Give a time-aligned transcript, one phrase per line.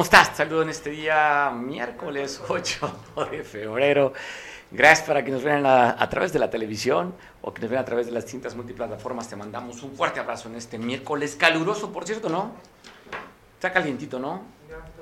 [0.00, 0.34] ¿Cómo estás?
[0.34, 3.00] Saludo en este día, miércoles 8
[3.30, 4.14] de febrero.
[4.70, 7.84] Gracias para que nos vean a, través de la televisión o que nos vean a
[7.84, 9.28] través de las distintas multiplataformas.
[9.28, 12.52] Te mandamos un fuerte abrazo en este miércoles caluroso, por cierto, ¿no?
[13.56, 14.40] Está calientito, ¿no?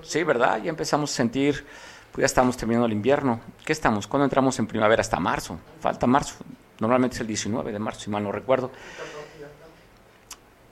[0.02, 0.60] Sí, ¿verdad?
[0.64, 1.64] Ya empezamos a sentir,
[2.10, 3.40] pues ya estamos terminando el invierno.
[3.64, 4.08] ¿Qué estamos?
[4.08, 5.02] ¿Cuándo entramos en primavera?
[5.02, 5.60] Hasta marzo.
[5.80, 6.34] Falta marzo.
[6.80, 8.72] Normalmente es el 19 de marzo, si mal no recuerdo.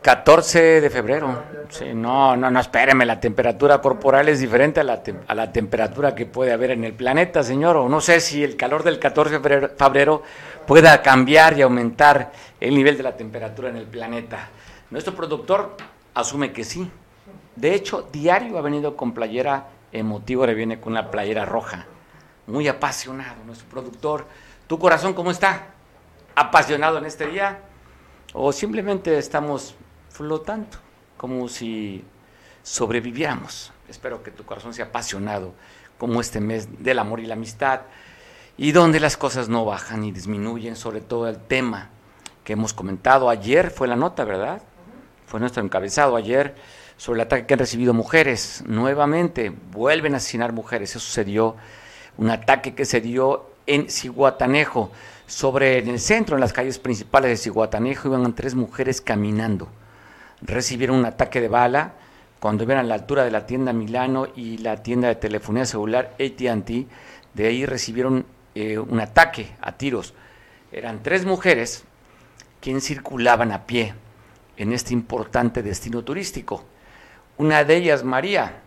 [0.06, 1.42] 14 de febrero.
[1.68, 6.14] Sí, no, no, no, espéreme, la temperatura corporal es diferente a la, a la temperatura
[6.14, 7.76] que puede haber en el planeta, señor.
[7.76, 10.22] O no sé si el calor del 14 de febrero
[10.64, 14.48] pueda cambiar y aumentar el nivel de la temperatura en el planeta.
[14.90, 15.76] Nuestro productor
[16.14, 16.88] asume que sí.
[17.56, 21.84] De hecho, diario ha venido con playera emotivo, le viene con una playera roja.
[22.46, 24.24] Muy apasionado nuestro productor.
[24.68, 25.66] ¿Tu corazón cómo está?
[26.36, 27.58] ¿Apasionado en este día?
[28.34, 29.74] ¿O simplemente estamos
[30.16, 30.78] flotando,
[31.18, 32.02] como si
[32.62, 33.72] sobreviviéramos.
[33.88, 35.52] Espero que tu corazón sea apasionado
[35.98, 37.82] como este mes del amor y la amistad,
[38.56, 41.90] y donde las cosas no bajan ni disminuyen, sobre todo el tema
[42.44, 44.62] que hemos comentado ayer, fue la nota, ¿verdad?
[45.26, 46.54] Fue nuestro encabezado ayer
[46.96, 48.64] sobre el ataque que han recibido mujeres.
[48.66, 50.90] Nuevamente vuelven a asesinar mujeres.
[50.90, 51.56] Eso sucedió,
[52.16, 54.90] un ataque que se dio en Ciguatanejo,
[55.26, 59.68] sobre en el centro, en las calles principales de Ciguatanejo, iban tres mujeres caminando
[60.42, 61.92] recibieron un ataque de bala
[62.40, 66.14] cuando iban a la altura de la tienda Milano y la tienda de telefonía celular
[66.14, 66.70] ATT.
[67.34, 70.14] De ahí recibieron eh, un ataque a tiros.
[70.72, 71.84] Eran tres mujeres
[72.60, 73.94] quienes circulaban a pie
[74.56, 76.64] en este importante destino turístico.
[77.38, 78.60] Una de ellas, María,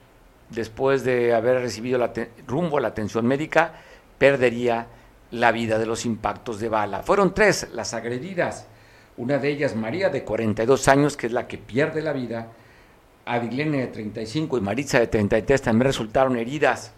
[0.50, 2.12] después de haber recibido la
[2.48, 3.74] rumbo a la atención médica,
[4.18, 4.88] perdería
[5.32, 7.04] la vida de los impactos de bala.
[7.04, 8.68] Fueron tres las agredidas.
[9.20, 12.48] Una de ellas, María, de 42 años, que es la que pierde la vida.
[13.26, 16.94] Adilene, de 35, y Maritza, de 33, también resultaron heridas.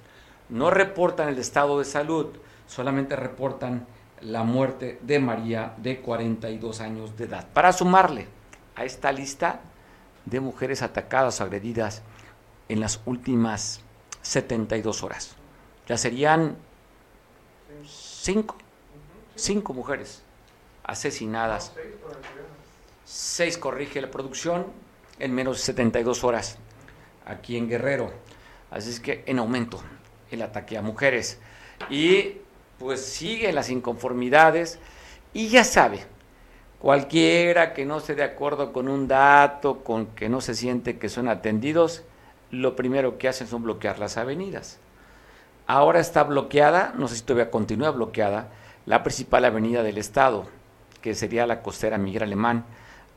[0.48, 2.28] No reportan el estado de salud,
[2.68, 3.88] solamente reportan
[4.22, 7.48] la muerte de María, de 42 años de edad.
[7.54, 8.28] Para sumarle
[8.76, 9.62] a esta lista
[10.26, 12.04] de mujeres atacadas o agredidas
[12.70, 13.82] en las últimas
[14.22, 15.36] 72 horas.
[15.88, 16.56] Ya serían
[17.84, 18.58] cinco,
[19.36, 20.22] cinco mujeres
[20.84, 21.74] asesinadas.
[23.06, 24.68] Seis corrige la producción
[25.20, 26.58] en menos de 72 horas
[27.26, 28.12] aquí en Guerrero.
[28.70, 29.82] Así es que en aumento
[30.32, 31.40] el ataque a mujeres.
[31.90, 32.38] Y
[32.80, 34.80] pues siguen las inconformidades
[35.34, 36.06] y ya sabe,
[36.80, 41.10] cualquiera que no esté de acuerdo con un dato, con que no se siente que
[41.10, 42.04] son atendidos,
[42.50, 44.80] lo primero que hacen son bloquear las avenidas.
[45.68, 48.50] Ahora está bloqueada, no sé si todavía continúa bloqueada,
[48.86, 50.48] la principal avenida del estado,
[51.02, 52.66] que sería la costera Miguel Alemán,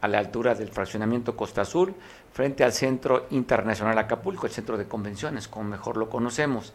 [0.00, 1.94] a la altura del fraccionamiento Costa Azul,
[2.32, 6.74] frente al Centro Internacional Acapulco, el centro de convenciones, como mejor lo conocemos.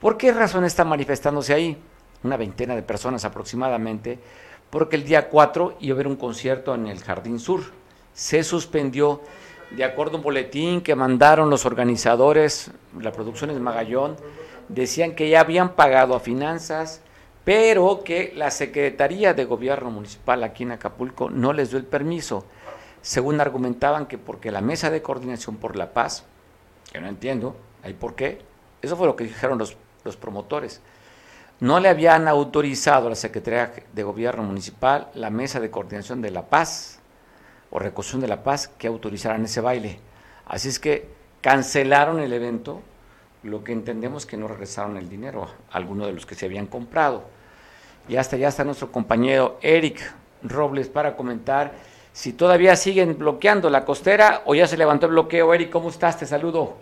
[0.00, 1.78] ¿Por qué razón está manifestándose ahí?
[2.22, 4.18] Una veintena de personas aproximadamente,
[4.70, 7.62] porque el día 4 iba a haber un concierto en el Jardín Sur.
[8.12, 9.22] Se suspendió,
[9.70, 12.70] de acuerdo a un boletín que mandaron los organizadores,
[13.00, 14.16] la producción es Magallón,
[14.68, 17.00] decían que ya habían pagado a finanzas,
[17.48, 22.44] pero que la Secretaría de Gobierno Municipal aquí en Acapulco no les dio el permiso,
[23.00, 26.26] según argumentaban que porque la Mesa de Coordinación por la Paz,
[26.92, 28.42] que no entiendo, ¿hay por qué?
[28.82, 30.82] Eso fue lo que dijeron los, los promotores.
[31.58, 36.30] No le habían autorizado a la Secretaría de Gobierno Municipal la Mesa de Coordinación de
[36.30, 36.98] la Paz
[37.70, 40.00] o Reconstrucción de la Paz que autorizaran ese baile.
[40.44, 41.08] Así es que
[41.40, 42.82] cancelaron el evento,
[43.42, 46.66] lo que entendemos que no regresaron el dinero a algunos de los que se habían
[46.66, 47.37] comprado.
[48.08, 50.00] Y hasta ya está nuestro compañero Eric
[50.42, 51.74] Robles para comentar
[52.12, 55.52] si todavía siguen bloqueando la costera o ya se levantó el bloqueo.
[55.52, 56.18] Eric, ¿cómo estás?
[56.18, 56.78] Te saludo.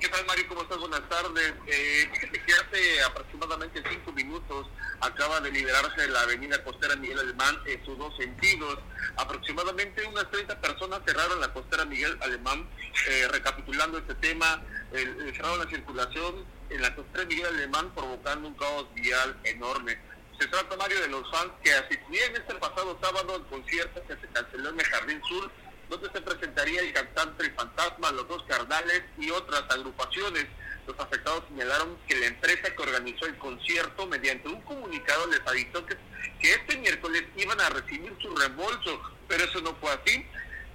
[0.00, 0.44] ¿Qué tal, Mario?
[0.48, 0.78] ¿Cómo estás?
[0.78, 1.54] Buenas tardes.
[1.66, 4.66] Eh, que hace aproximadamente cinco minutos
[5.00, 8.78] acaba de liberarse la avenida costera Miguel Alemán en sus dos sentidos.
[9.16, 12.66] Aproximadamente unas 30 personas cerraron la costera Miguel Alemán.
[13.08, 18.86] Eh, recapitulando este tema, cerraron la circulación en la costera Miguel Alemán provocando un caos
[18.94, 19.98] vial enorme.
[20.38, 24.32] Se trata, Mario, de los fans que asistían este pasado sábado al concierto que se
[24.32, 25.50] canceló en el Jardín Sur,
[25.88, 30.46] donde se presentaría el cantante El Fantasma, Los Dos Cardales y otras agrupaciones.
[30.86, 35.84] Los afectados señalaron que la empresa que organizó el concierto, mediante un comunicado, les avisó
[35.86, 35.96] que,
[36.40, 40.26] que este miércoles iban a recibir su reembolso, pero eso no fue así.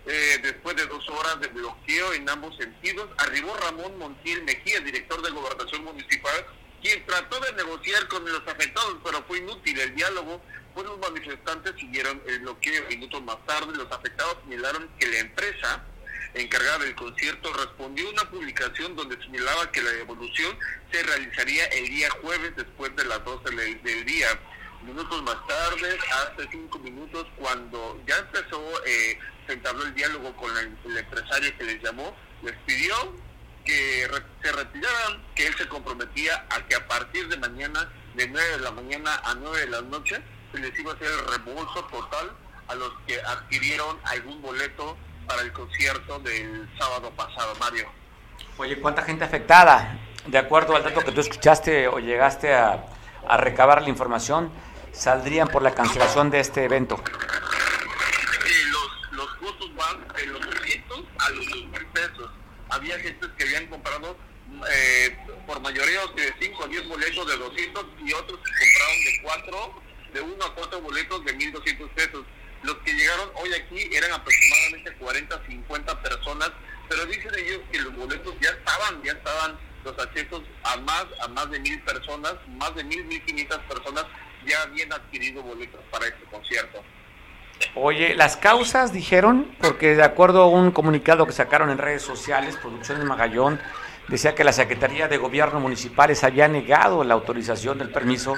[0.08, 5.22] Eh, después de dos horas de bloqueo en ambos sentidos, arribó Ramón Montiel Mejía, director
[5.22, 6.46] de Gobernación Municipal,
[6.82, 10.42] quien trató de negociar con los afectados, pero fue inútil el diálogo,
[10.74, 15.84] pues los manifestantes siguieron el bloqueo minutos más tarde, los afectados señalaron que la empresa
[16.34, 20.58] encargada del concierto, respondió una publicación donde señalaba que la devolución
[20.92, 24.28] se realizaría el día jueves después de las 12 del, día.
[24.84, 30.56] Minutos más tarde, hace cinco minutos, cuando ya empezó, eh, se entabló el diálogo con
[30.58, 32.96] el, empresario que les llamó, les pidió
[33.66, 34.08] que
[34.42, 38.60] se retiraran, que él se comprometía a que a partir de mañana, de 9 de
[38.60, 40.22] la mañana a 9 de la noche,
[40.54, 42.32] se les iba a hacer el reembolso total
[42.68, 44.96] a los que adquirieron algún boleto
[45.28, 47.90] para el concierto del sábado pasado, Mario.
[48.58, 50.00] Oye, ¿cuánta gente afectada?
[50.26, 52.86] De acuerdo al dato que tú escuchaste o llegaste a,
[53.28, 54.52] a recabar la información,
[54.92, 57.02] saldrían por la cancelación de este evento.
[58.72, 62.32] los, los costos van de los 200 a los 2 pesos.
[62.70, 64.18] Había gente que habían comprado
[64.72, 69.22] eh, por mayoría de 5 a 10 boletos de 200 y otros que compraron de
[69.24, 69.82] 4,
[70.14, 72.26] de 1 a 4 boletos de 1.200 pesos.
[72.64, 76.52] Los que llegaron hoy aquí eran aproximadamente 40, 50 personas,
[76.90, 81.28] pero dicen ellos que los boletos ya estaban, ya estaban los accesos a más, a
[81.30, 84.06] más de mil personas, más de mil, mil quinientas personas
[84.48, 86.84] ya habían adquirido boletos para este concierto.
[87.76, 92.56] Oye, las causas dijeron, porque de acuerdo a un comunicado que sacaron en redes sociales,
[92.58, 93.60] Producciones Magallón,
[94.08, 98.36] decía que la Secretaría de Gobierno Municipales había negado la autorización del permiso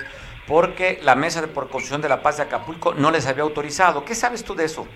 [0.47, 4.03] porque la Mesa de Promoción de la Paz de Acapulco no les había autorizado.
[4.03, 4.87] ¿Qué sabes tú de eso?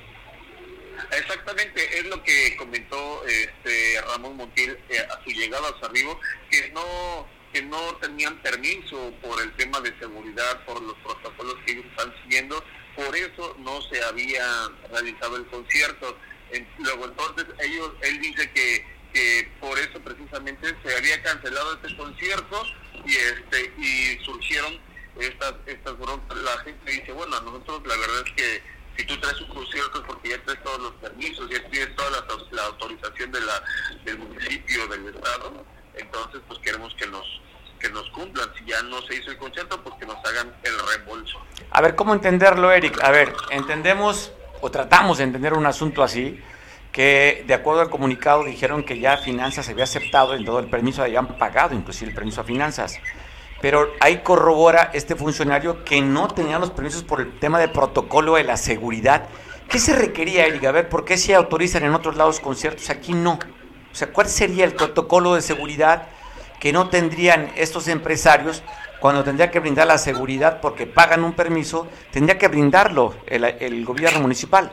[1.11, 6.19] Exactamente, es lo que comentó este Ramón Montiel eh, a su llegada a su arribo,
[6.49, 11.73] que no que no tenían permiso por el tema de seguridad, por los protocolos que
[11.73, 12.63] ellos están siguiendo,
[12.95, 14.45] por eso no se había
[14.91, 16.17] realizado el concierto.
[16.79, 22.63] luego entonces ellos, él dice que, que por eso precisamente se había cancelado este concierto
[23.05, 24.79] y este y surgieron
[25.19, 28.63] estas estas la gente dice bueno nosotros la verdad es que
[28.97, 32.09] si tú traes un concierto es porque ya traes todos los permisos ya tienes toda
[32.51, 33.63] la, autorización de la
[34.05, 37.41] del municipio del estado entonces pues queremos que nos
[37.79, 40.73] que nos cumplan si ya no se hizo el concierto pues que nos hagan el
[40.87, 41.39] reembolso
[41.71, 44.31] a ver cómo entenderlo Eric a ver entendemos
[44.61, 46.41] o tratamos de entender un asunto así
[46.91, 51.01] que de acuerdo al comunicado dijeron que ya Finanzas había aceptado en todo el permiso,
[51.01, 52.99] habían pagado inclusive el permiso a Finanzas
[53.63, 58.35] pero ahí corrobora este funcionario que no tenía los permisos por el tema de protocolo
[58.35, 59.29] de la seguridad.
[59.69, 60.67] ¿Qué se requería, Erika?
[60.67, 62.89] A ver, ¿por qué se autorizan en otros lados conciertos?
[62.89, 63.39] Aquí no.
[63.93, 66.07] O sea, ¿cuál sería el protocolo de seguridad
[66.59, 68.63] que no tendrían estos empresarios
[68.99, 71.87] cuando tendría que brindar la seguridad porque pagan un permiso?
[72.11, 74.71] Tendría que brindarlo el, gobierno municipal.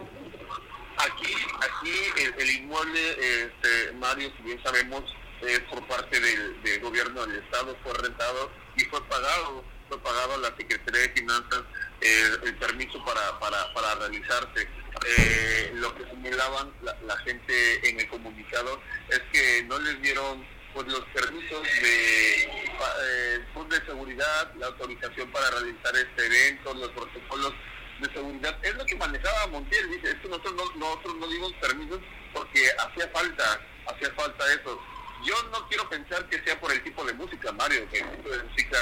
[0.97, 3.11] Aquí, aquí el, inmueble,
[3.45, 5.03] este, Mario, si bien sabemos,
[5.43, 10.39] eh, por parte del, gobierno del Estado fue rentado y fue pagado, fue pagado a
[10.39, 11.63] la Secretaría de Finanzas
[12.01, 14.69] eh, el permiso para, para, para realizarse.
[15.07, 20.87] Eh, lo que señalaban la, gente en el comunicado es que no les dieron pues
[20.87, 27.53] los permisos de, eh, pues, seguridad, la autorización para realizar este evento, los protocolos
[28.01, 28.57] de seguridad.
[28.63, 32.01] Es lo que manejaba Montiel, dice, esto nosotros no, nosotros no dimos permisos
[32.33, 34.81] porque hacía falta, hacía falta eso
[35.25, 38.31] yo no quiero pensar que sea por el tipo de música, Mario, que el tipo
[38.31, 38.79] de música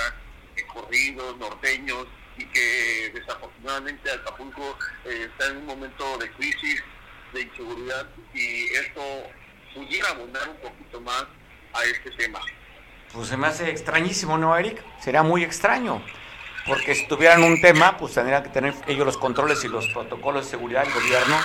[0.59, 6.83] de corridos, norteños, y que desafortunadamente Acapulco eh, está en un momento de crisis,
[7.33, 9.03] de inseguridad, y esto
[9.75, 11.25] pudiera abonar un poquito más
[11.73, 12.41] a este tema.
[13.13, 14.83] Pues se me hace extrañísimo, ¿no, Eric?
[15.01, 16.03] Sería muy extraño
[16.69, 20.45] porque si tuvieran un tema, pues tendrían que tener ellos los controles y los protocolos
[20.45, 21.37] de seguridad del gobierno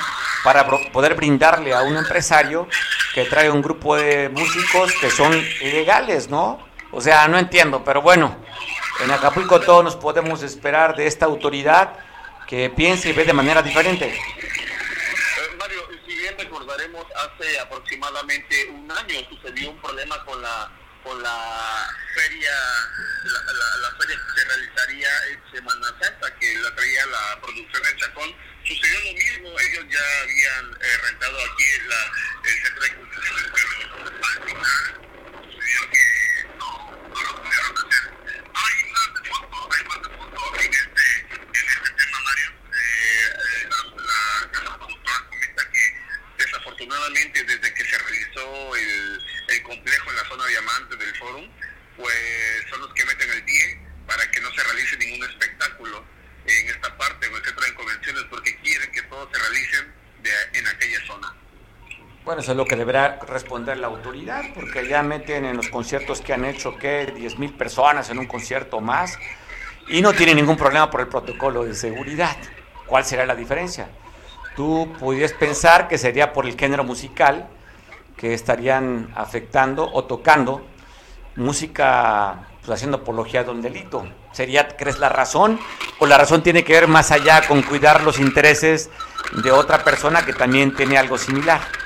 [0.43, 2.67] para poder brindarle a un empresario
[3.15, 6.59] que trae un grupo de músicos que son ilegales, ¿no?
[6.91, 8.35] O sea, no entiendo, pero bueno,
[9.01, 11.97] en Acapulco todos nos podemos esperar de esta autoridad
[12.47, 14.05] que piense y ve de manera diferente.
[14.07, 20.71] Eh, Mario, si bien recordaremos, hace aproximadamente un año sucedió un problema con la
[21.03, 22.51] con la feria,
[23.25, 28.35] la, feria que se realizaría en Semana Santa, que la traía la producción en Chacón,
[28.63, 33.27] sucedió lo mismo, ellos ya habían eh, rentado aquí la, el centro de cultura
[35.51, 36.03] sucedió que
[36.57, 36.69] no,
[37.13, 38.02] no lo pudieron hacer.
[47.41, 51.49] Desde que se realizó el el complejo en la zona diamante del fórum,
[51.97, 56.05] pues son los que meten el pie para que no se realice ningún espectáculo
[56.45, 59.85] en esta parte, en el centro de convenciones, porque quieren que todo se realice
[60.53, 61.42] en aquella zona.
[62.25, 66.21] Bueno, eso es lo que deberá responder la autoridad, porque ya meten en los conciertos
[66.21, 69.19] que han hecho, que 10 mil personas en un concierto más,
[69.89, 72.37] y no tienen ningún problema por el protocolo de seguridad.
[72.85, 73.89] ¿Cuál será la diferencia?
[74.55, 77.49] Tú pudieras pensar que sería por el género musical,
[78.15, 80.65] que estarían afectando o tocando
[81.35, 84.07] música pues, haciendo apología de un delito.
[84.31, 85.59] ¿Sería, crees, la razón?
[85.99, 88.89] ¿O la razón tiene que ver más allá con cuidar los intereses
[89.43, 91.82] de otra persona que también tiene algo similar?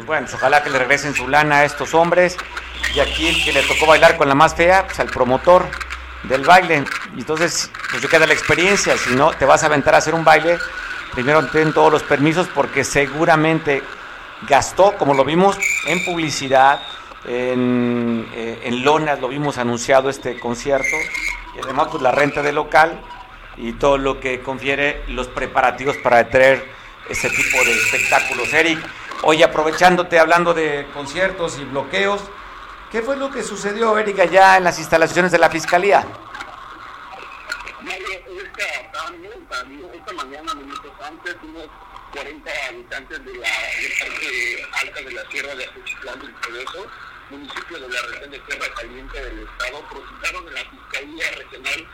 [0.00, 2.38] Pues bueno, pues, ojalá que le regresen su lana a estos hombres.
[2.94, 5.66] Y aquí el que le tocó bailar con la más fea, pues al promotor
[6.22, 6.84] del baile.
[7.14, 8.96] Y entonces, pues yo queda la experiencia.
[8.96, 10.58] Si no, te vas a aventar a hacer un baile,
[11.12, 13.82] primero ten todos los permisos porque seguramente
[14.48, 16.80] gastó, como lo vimos en publicidad,
[17.26, 20.96] en, eh, en lonas, lo vimos anunciado este concierto,
[21.54, 22.98] y además pues la renta del local
[23.58, 26.64] y todo lo que confiere los preparativos para traer
[27.10, 28.50] ese tipo de espectáculos.
[28.54, 28.78] Eric,
[29.22, 32.22] hoy aprovechándote, hablando de conciertos y bloqueos,
[32.90, 36.06] ¿qué fue lo que sucedió, Eric, allá en las instalaciones de la Fiscalía?
[39.92, 41.36] Esta, mañana, minutos antes,
[42.12, 43.48] 40 habitantes de la
[44.00, 46.86] parte alta de la Sierra de Ajuchitlán del Progreso,
[47.30, 51.88] municipio de la región de Tierra Caliente del Estado, procitaron en la Fiscalía Regional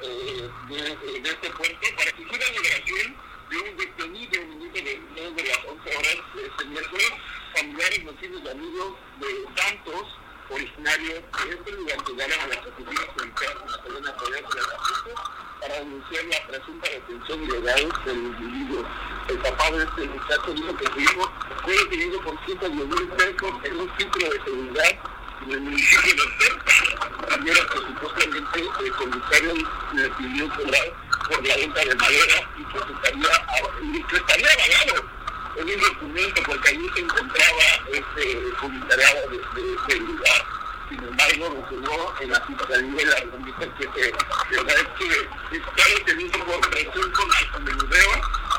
[0.00, 5.48] eh, de, este puerto para que la liberación de un detenido en el de, de
[5.48, 7.12] las 11 horas de este miércoles,
[7.54, 10.18] familiares, vecinos y amigos de Santos,
[10.50, 15.48] originarios de este lugar, llegaron a las oficinas centrales en la colina Progreso de Ajuchitlán
[15.60, 18.84] para denunciar la presunta detención ilegal del individuo.
[19.28, 21.32] El papá de este muchacho dijo que su hijo
[21.64, 24.98] fue detenido por 110 mil pesos en un ciclo de seguridad
[25.42, 27.28] en el municipio de Terpa.
[27.28, 29.54] También que supuestamente el comisario
[29.94, 35.04] le pidió cobrar por la venta de madera y que estaría, avalado
[35.56, 39.18] en un documento porque allí se encontraba este comisariado
[39.88, 40.44] de, lugar
[40.88, 44.12] sin embargo jugó en la fiscalía de la República que se,
[44.56, 48.10] verdad es que está detenido por presunto narcomenudeo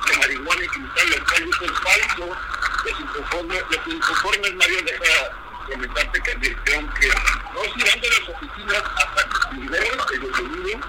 [0.08, 2.38] de marihuana y cristal, lo cual es falso.
[2.86, 5.32] Los inconformes, los inconformes Mario deja
[5.70, 10.80] comentarte que dijeron que no irán de las oficinas hasta que se libere el detenido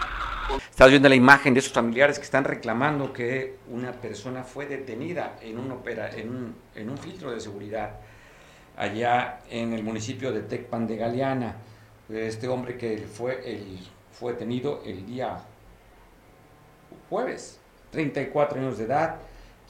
[0.80, 5.37] Estás viendo la imagen de esos familiares que están reclamando que una persona fue detenida
[5.42, 7.96] en un, opera, en un, en un filtro de seguridad
[8.78, 11.56] allá en el municipio de Tecpan de Galeana.
[12.08, 13.78] Este hombre que fue, el,
[14.10, 15.40] fue detenido el día
[17.10, 17.60] jueves,
[17.90, 19.16] 34 años de edad,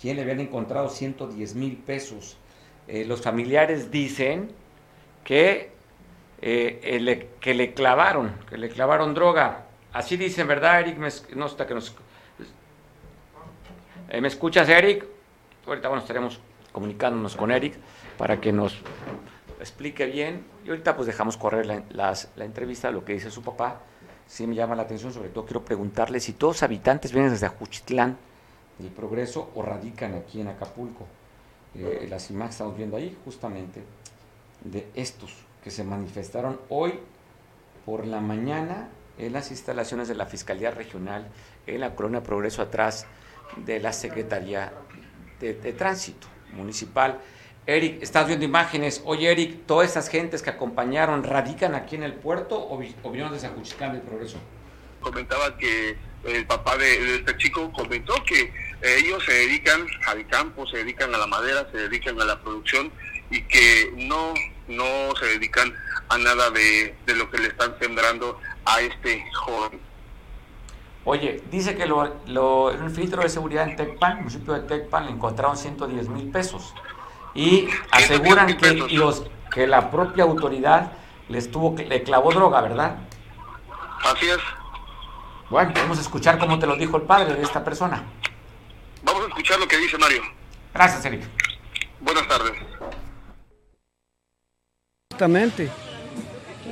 [0.00, 2.36] quien le habían encontrado 110 mil pesos.
[2.86, 4.52] Eh, los familiares dicen
[5.24, 5.72] que,
[6.40, 9.66] eh, le, que le clavaron, que le clavaron droga.
[9.92, 10.98] Así dicen, ¿verdad, Eric?
[11.34, 11.94] no está que nos...
[14.08, 15.04] Eh, ¿Me escuchas, Eric?
[15.66, 16.40] Ahorita, bueno, estaremos
[16.72, 17.76] comunicándonos con Eric
[18.16, 18.80] para que nos
[19.58, 20.44] explique bien.
[20.64, 23.80] Y ahorita pues dejamos correr la, la, entrevista, lo que dice su papá.
[24.26, 27.46] Sí me llama la atención, sobre todo quiero preguntarle si todos los habitantes vienen desde
[27.46, 28.16] Ajuchitlán
[28.78, 31.06] del Progreso o radican aquí en Acapulco.
[31.74, 33.82] Eh, las imágenes estamos viendo ahí justamente
[34.64, 36.98] de estos que se manifestaron hoy
[37.84, 38.88] por la mañana
[39.20, 41.28] en las instalaciones de la Fiscalía Regional
[41.66, 43.06] en la Colonia Progreso atrás
[43.56, 44.72] de la Secretaría
[45.40, 47.20] de, de Tránsito Municipal.
[47.66, 49.02] Eric, estás viendo imágenes.
[49.04, 53.32] Oye, Eric, ¿todas esas gentes que acompañaron radican aquí en el puerto o, o vinieron
[53.32, 54.38] desde Acuchicán del Progreso?
[55.00, 60.66] Comentaba que el papá de, este chico comentó que eh, ellos se dedican al campo,
[60.66, 62.90] se dedican a la madera, se dedican a la producción
[63.30, 64.34] y que no,
[64.68, 65.72] no se dedican
[66.08, 69.80] a nada de, de lo que le están sembrando a este joven.
[71.04, 74.60] Oye, dice que lo, lo, en el filtro de seguridad en Tecpan, el municipio de
[74.60, 76.74] Tecpan, le encontraron 110 mil pesos
[77.34, 80.92] y aseguran que los que la propia autoridad
[81.28, 82.98] les tuvo le clavó droga, ¿verdad?
[84.04, 84.38] Así es.
[85.48, 88.04] Bueno, vamos a escuchar cómo te lo dijo el padre de esta persona.
[89.02, 90.22] Vamos a escuchar lo que dice Mario.
[90.72, 91.24] Gracias, Eric.
[92.00, 92.52] Buenas tardes.
[95.10, 95.70] Justamente,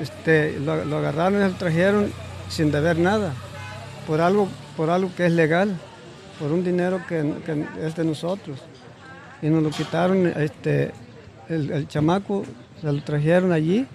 [0.00, 2.12] este, lo, lo agarraron y lo trajeron
[2.48, 3.32] sin deber nada,
[4.06, 5.76] por algo, por algo que es legal,
[6.38, 8.58] por un dinero que, que es de nosotros
[9.42, 10.92] y nos lo quitaron, este,
[11.48, 12.44] el, chamaco
[12.80, 13.86] se lo trajeron allí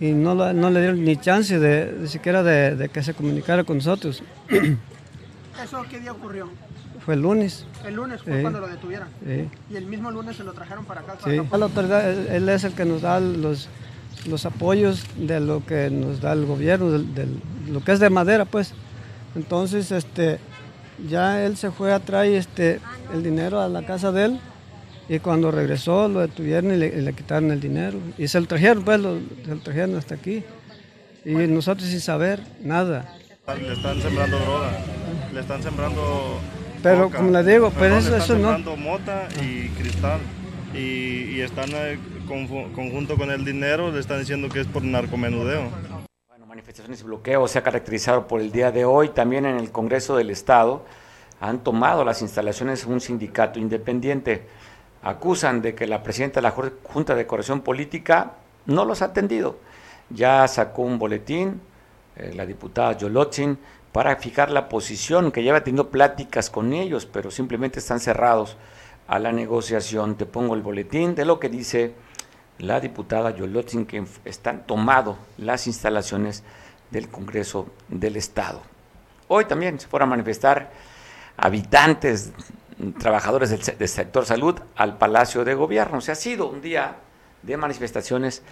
[0.00, 4.22] y no, no le dieron ni chance de, siquiera de, que se comunicara con nosotros.
[5.62, 6.48] ¿Eso qué día ocurrió?
[7.04, 7.66] Fue el lunes.
[7.84, 9.08] El lunes fue cuando lo detuvieron.
[9.24, 9.48] Sí.
[9.70, 11.16] Y el mismo lunes se lo trajeron para acá.
[11.24, 11.36] sí.
[11.36, 13.68] La autoridad, él es el que nos da los,
[14.26, 17.26] los apoyos de lo que nos da el gobierno, de,
[17.70, 18.72] lo que es de madera, pues.
[19.34, 20.38] Entonces, este,
[21.08, 22.80] ya él se fue a traer este,
[23.12, 24.40] el dinero a la casa de él
[25.08, 27.98] y cuando regresó lo detuvieron y le, quitaron el dinero.
[28.18, 30.42] Y se lo trajeron, pues, lo, se lo trajeron hasta aquí.
[31.24, 33.14] Y nosotros sin saber nada.
[33.46, 34.70] Le están sembrando droga,
[35.32, 36.38] le están sembrando
[36.82, 38.76] Pero como le digo, pero eso, están eso no.
[38.76, 40.20] mota y cristal.
[40.74, 41.98] Y, y están eh,
[42.28, 45.70] conjunto con el dinero, le están diciendo que es por narcomenudeo.
[46.28, 49.08] Bueno, manifestaciones y bloqueos se ha caracterizado por el día de hoy.
[49.08, 50.84] También en el Congreso del Estado
[51.40, 54.46] han tomado las instalaciones un sindicato independiente.
[55.02, 56.54] Acusan de que la presidenta de la
[56.84, 58.32] Junta de Corrección Política
[58.66, 59.58] no los ha atendido.
[60.10, 61.60] Ya sacó un boletín,
[62.16, 63.58] eh, la diputada Yolotzin,
[63.92, 68.56] para fijar la posición, que lleva teniendo pláticas con ellos, pero simplemente están cerrados
[69.06, 70.16] a la negociación.
[70.16, 71.94] Te pongo el boletín de lo que dice
[72.58, 76.42] la diputada Yolotzin, que están tomado las instalaciones
[76.90, 78.62] del Congreso del Estado.
[79.28, 80.70] Hoy también se fueron a manifestar
[81.36, 82.32] habitantes,
[82.98, 86.00] trabajadores del, se- del sector salud al Palacio de Gobierno.
[86.00, 86.96] Se ha sido un día
[87.42, 88.42] de manifestaciones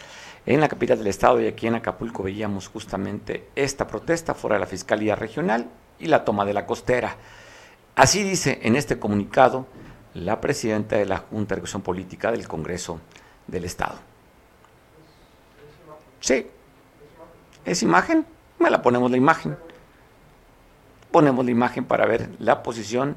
[0.45, 4.61] en la capital del estado y aquí en Acapulco veíamos justamente esta protesta fuera de
[4.61, 5.67] la Fiscalía Regional
[5.99, 7.17] y la toma de la costera.
[7.97, 9.67] Así dice en este comunicado
[10.15, 13.01] la presidenta de la Junta de Ejecución Política del Congreso
[13.47, 13.97] del Estado.
[16.21, 16.47] Sí,
[17.65, 18.27] es imagen,
[18.59, 19.57] me la ponemos la imagen.
[21.11, 23.17] Ponemos la imagen para ver la posición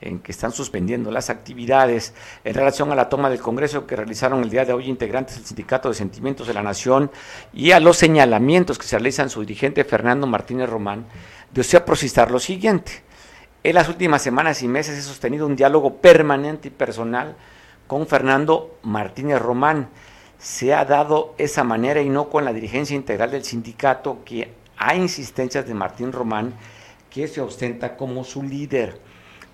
[0.00, 2.14] en que están suspendiendo las actividades
[2.44, 5.44] en relación a la toma del Congreso que realizaron el día de hoy integrantes del
[5.44, 7.10] Sindicato de Sentimientos de la Nación
[7.52, 11.04] y a los señalamientos que se realizan su dirigente Fernando Martínez Román,
[11.52, 13.02] desea precisar lo siguiente.
[13.62, 17.36] En las últimas semanas y meses he sostenido un diálogo permanente y personal
[17.90, 19.88] con Fernando Martínez Román.
[20.38, 24.94] Se ha dado esa manera y no con la dirigencia integral del sindicato que a
[24.94, 26.54] insistencias de Martín Román,
[27.10, 29.00] que se ostenta como su líder.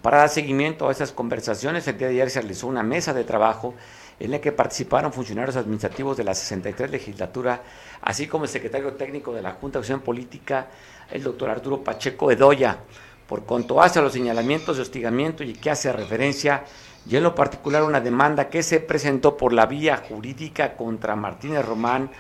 [0.03, 3.25] Para dar seguimiento a esas conversaciones, el día de ayer se realizó una mesa de
[3.25, 3.73] trabajo
[4.21, 7.63] en la que participaron funcionarios administrativos de la 63 legislatura,
[8.03, 10.67] así como el secretario técnico de la Junta de Acción Política,
[11.11, 12.81] el doctor Arturo Pacheco Edoya,
[13.27, 16.65] por cuanto hace a los señalamientos de hostigamiento y que hace referencia,
[17.09, 21.65] y en lo particular una demanda que se presentó por la vía jurídica contra Martínez
[21.65, 22.11] Román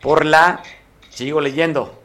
[0.00, 0.62] por la,
[1.10, 2.02] sigo leyendo,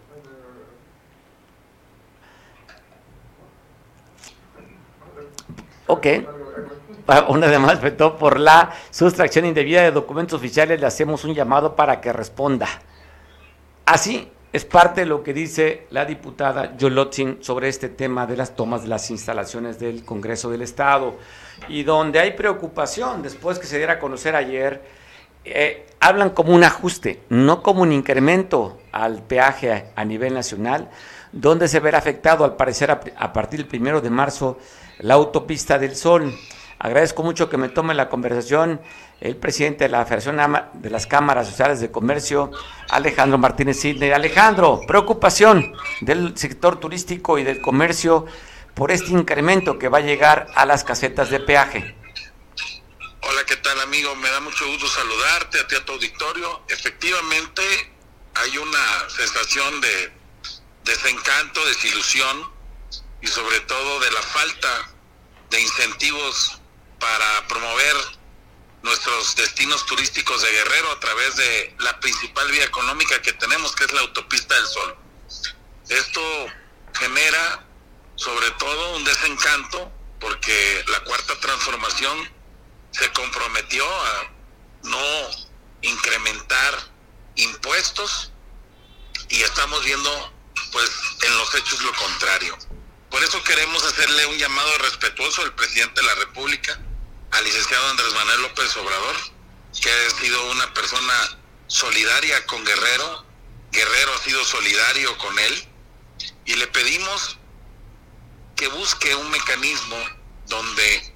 [5.91, 6.07] Ok.
[7.07, 10.79] Ah, Una demanda respetó por la sustracción indebida de documentos oficiales.
[10.79, 12.67] Le hacemos un llamado para que responda.
[13.85, 18.55] Así es parte de lo que dice la diputada Yolotzin sobre este tema de las
[18.55, 21.15] tomas de las instalaciones del Congreso del Estado.
[21.69, 24.81] Y donde hay preocupación, después que se diera a conocer ayer,
[25.45, 30.89] eh, hablan como un ajuste, no como un incremento al peaje a, nivel nacional,
[31.31, 34.59] donde se verá afectado al parecer a, a partir del primero de marzo
[34.99, 36.33] la autopista del Sol.
[36.83, 38.81] Agradezco mucho que me tome la conversación
[39.19, 40.39] el presidente de la Federación
[40.73, 42.49] de las Cámaras Sociales de Comercio,
[42.89, 44.09] Alejandro Martínez Sidney.
[44.11, 48.25] Alejandro, preocupación del sector turístico y del comercio
[48.73, 51.95] por este incremento que va a llegar a las casetas de peaje.
[53.21, 54.15] Hola, ¿qué tal amigo?
[54.15, 56.63] Me da mucho gusto saludarte, a ti a tu auditorio.
[56.67, 57.61] Efectivamente,
[58.33, 60.11] hay una sensación de
[60.83, 62.49] desencanto, desilusión
[63.21, 64.91] y sobre todo de la falta
[65.51, 66.60] de incentivos
[67.01, 67.95] para promover
[68.83, 73.83] nuestros destinos turísticos de Guerrero a través de la principal vía económica que tenemos, que
[73.83, 74.97] es la autopista del Sol.
[75.89, 76.21] Esto
[76.93, 77.65] genera
[78.15, 82.31] sobre todo un desencanto porque la cuarta transformación
[82.91, 84.31] se comprometió a
[84.83, 85.29] no
[85.81, 86.91] incrementar
[87.35, 88.31] impuestos
[89.29, 90.33] y estamos viendo
[90.71, 90.89] pues
[91.23, 92.57] en los hechos lo contrario.
[93.09, 96.79] Por eso queremos hacerle un llamado respetuoso al presidente de la República,
[97.31, 99.15] al licenciado Andrés Manuel López Obrador,
[99.81, 101.13] que ha sido una persona
[101.67, 103.25] solidaria con Guerrero,
[103.71, 105.67] Guerrero ha sido solidario con él,
[106.45, 107.37] y le pedimos
[108.55, 109.97] que busque un mecanismo
[110.47, 111.13] donde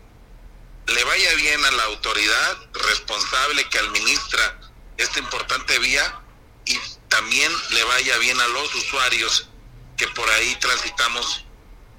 [0.88, 4.60] le vaya bien a la autoridad responsable que administra
[4.98, 6.22] esta importante vía
[6.66, 9.50] y también le vaya bien a los usuarios
[9.98, 11.45] que por ahí transitamos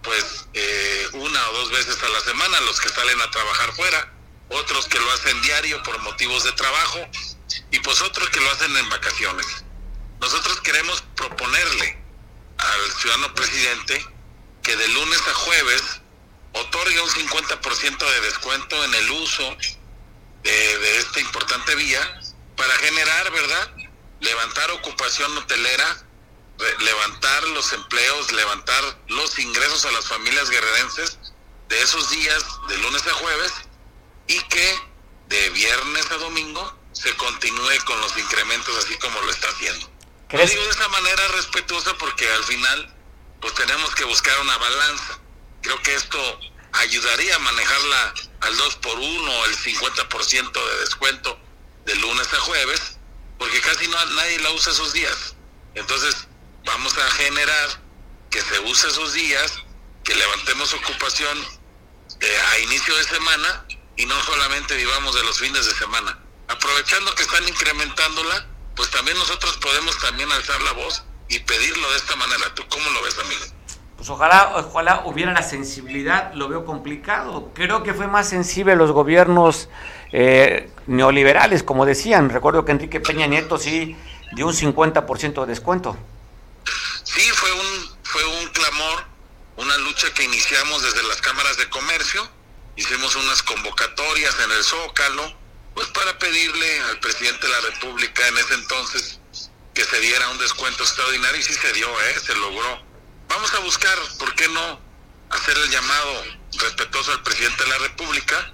[0.07, 4.13] pues eh, una o dos veces a la semana, los que salen a trabajar fuera,
[4.49, 6.99] otros que lo hacen diario por motivos de trabajo
[7.73, 9.65] y pues otros que lo hacen en vacaciones.
[10.21, 11.99] Nosotros queremos proponerle
[12.59, 14.07] al ciudadano presidente
[14.63, 15.83] que de lunes a jueves
[16.53, 19.57] otorgue un 50% de descuento en el uso
[20.43, 22.21] de, de esta importante vía
[22.57, 23.75] para generar, ¿verdad?
[24.21, 26.06] Levantar ocupación hotelera,
[26.81, 31.19] levantar los empleos, levantar los ingresos a las familias guerrerenses
[31.69, 33.53] de esos días de lunes a jueves
[34.27, 34.79] y que
[35.29, 39.91] de viernes a domingo se continúe con los incrementos así como lo está haciendo.
[40.31, 42.95] Lo digo de esa manera respetuosa porque al final
[43.41, 45.19] pues tenemos que buscar una balanza.
[45.63, 46.41] Creo que esto
[46.73, 51.39] ayudaría a manejarla al 2 por 1 el 50% de descuento
[51.85, 52.99] de lunes a jueves,
[53.39, 55.35] porque casi no, nadie la usa esos días.
[55.75, 56.26] Entonces,
[56.67, 57.69] vamos a generar
[58.29, 59.55] que se use esos días,
[60.05, 61.39] que levantemos ocupación
[62.21, 63.65] eh, a inicio de semana
[63.97, 66.19] y no solamente vivamos de los fines de semana.
[66.49, 71.97] Aprovechando que están incrementándola, pues también nosotros podemos también alzar la voz y pedirlo de
[71.97, 72.55] esta manera.
[72.55, 73.45] ¿Tú cómo lo ves, amigo?
[73.97, 77.51] Pues ojalá, ojalá hubiera la sensibilidad, lo veo complicado.
[77.55, 79.71] Creo que fue más sensible los gobiernos
[80.13, 82.29] eh, neoliberales, como decían.
[82.29, 83.97] Recuerdo que Enrique Peña Nieto sí
[84.35, 85.97] dio un 50% de descuento.
[87.07, 89.07] Sí, fue un, fue un clamor,
[89.57, 92.31] una lucha que iniciamos desde las cámaras de comercio.
[92.77, 95.39] Hicimos unas convocatorias en el Zócalo,
[95.75, 99.21] pues para pedirle al presidente de la República en ese entonces
[99.75, 102.21] que se diera un descuento extraordinario y sí se dio, ¿eh?
[102.25, 102.87] se logró
[103.29, 104.81] vamos a buscar, ¿por qué no
[105.31, 106.25] hacer el llamado
[106.59, 108.53] respetuoso al presidente de la República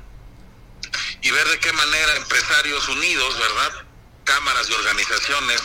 [1.21, 3.87] y ver de qué manera empresarios unidos, ¿verdad?
[4.25, 5.62] Cámaras y organizaciones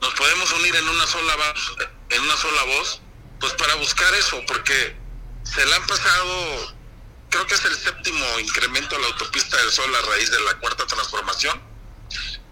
[0.00, 1.76] nos podemos unir en una sola voz,
[2.10, 3.00] en una sola voz,
[3.38, 4.96] pues para buscar eso, porque
[5.44, 6.74] se le han pasado,
[7.30, 10.58] creo que es el séptimo incremento a la autopista del Sol a raíz de la
[10.58, 11.60] cuarta transformación.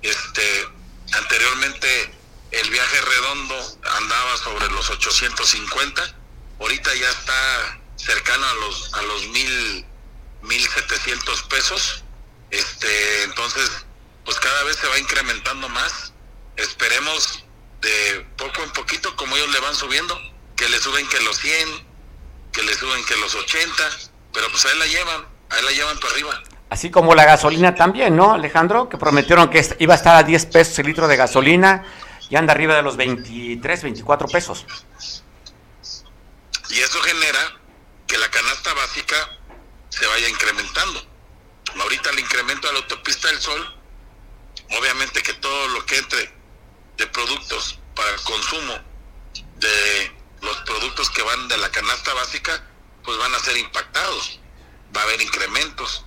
[0.03, 0.69] Este,
[1.13, 2.15] anteriormente
[2.51, 6.17] el viaje redondo andaba sobre los 850,
[6.61, 9.87] ahorita ya está cercano a los a los mil
[10.43, 12.05] 1700 pesos.
[12.51, 13.71] Este, entonces,
[14.25, 16.13] pues cada vez se va incrementando más.
[16.57, 17.45] Esperemos
[17.81, 20.19] de poco en poquito como ellos le van subiendo,
[20.57, 21.69] que le suben que los 100,
[22.53, 23.83] que le suben que los 80,
[24.33, 26.43] pero pues ahí la llevan, ahí la llevan para arriba.
[26.71, 28.89] Así como la gasolina también, ¿no, Alejandro?
[28.89, 31.85] Que prometieron que iba a estar a 10 pesos el litro de gasolina
[32.29, 34.67] y anda arriba de los 23, 24 pesos.
[36.71, 37.57] Y eso genera
[38.07, 39.17] que la canasta básica
[39.89, 41.03] se vaya incrementando.
[41.81, 43.75] Ahorita el incremento de la autopista del Sol,
[44.79, 46.38] obviamente que todo lo que entre
[46.99, 48.75] de productos para el consumo
[49.57, 52.63] de los productos que van de la canasta básica,
[53.03, 54.41] pues van a ser impactados.
[54.95, 56.05] Va a haber incrementos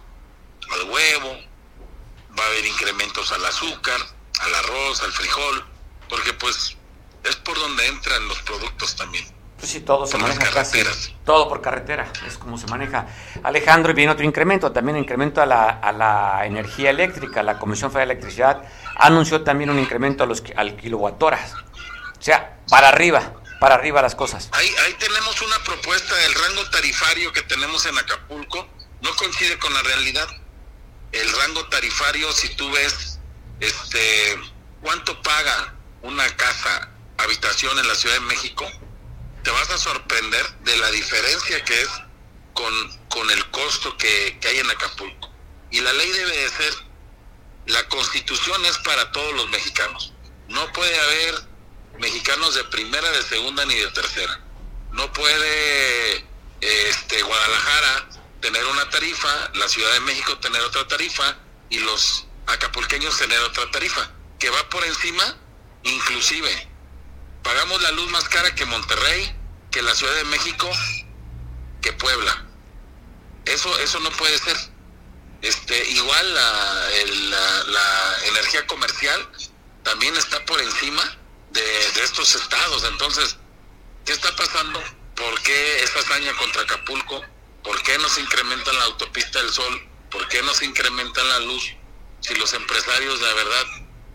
[0.70, 1.38] al huevo,
[2.38, 4.00] va a haber incrementos al azúcar,
[4.40, 5.66] al arroz, al frijol,
[6.10, 6.78] porque pues
[7.24, 9.41] es por donde entran los productos también.
[9.62, 10.82] Pues sí, todo se maneja casi,
[11.24, 13.06] todo por carretera, es como se maneja.
[13.44, 17.44] Alejandro, y viene otro incremento, también incremento a la, a la energía eléctrica.
[17.44, 18.64] La Comisión Federal de Electricidad
[18.96, 21.32] anunció también un incremento a los, al kilowatt O
[22.18, 24.50] sea, para arriba, para arriba las cosas.
[24.54, 28.68] Ahí, ahí tenemos una propuesta del rango tarifario que tenemos en Acapulco,
[29.02, 30.28] no coincide con la realidad.
[31.12, 33.20] El rango tarifario, si tú ves,
[33.60, 34.40] este,
[34.82, 38.66] cuánto paga una casa, habitación en la Ciudad de México,
[39.44, 41.90] te vas a sorprender de la diferencia que es
[42.54, 45.32] con, con el costo que, que hay en Acapulco.
[45.72, 46.74] Y la ley debe de ser,
[47.68, 50.14] la constitución es para todos los mexicanos.
[50.50, 51.36] No puede haber
[52.00, 54.40] mexicanos de primera, de segunda ni de tercera.
[54.92, 56.26] No puede
[56.60, 58.10] este, Guadalajara
[58.42, 61.38] tener una tarifa, la Ciudad de México tener otra tarifa
[61.70, 65.38] y los acapulqueños tener otra tarifa, que va por encima
[65.84, 66.68] Inclusive,
[67.44, 69.36] pagamos la luz más cara que Monterrey,
[69.72, 70.70] que la Ciudad de México,
[71.82, 72.46] que Puebla.
[73.46, 74.58] Eso, eso no puede ser.
[75.42, 76.90] Este, igual la,
[77.68, 79.28] la, energía comercial
[79.84, 81.04] también está por encima
[81.52, 82.84] de, de, estos estados.
[82.84, 83.38] Entonces,
[84.06, 84.82] ¿qué está pasando?
[85.16, 87.22] ¿Por qué esta hazaña contra Acapulco?
[87.64, 89.88] ¿Por qué no se incrementa la autopista del sol?
[90.12, 91.74] ¿Por qué no se incrementa la luz?
[92.20, 93.66] Si los empresarios, la verdad,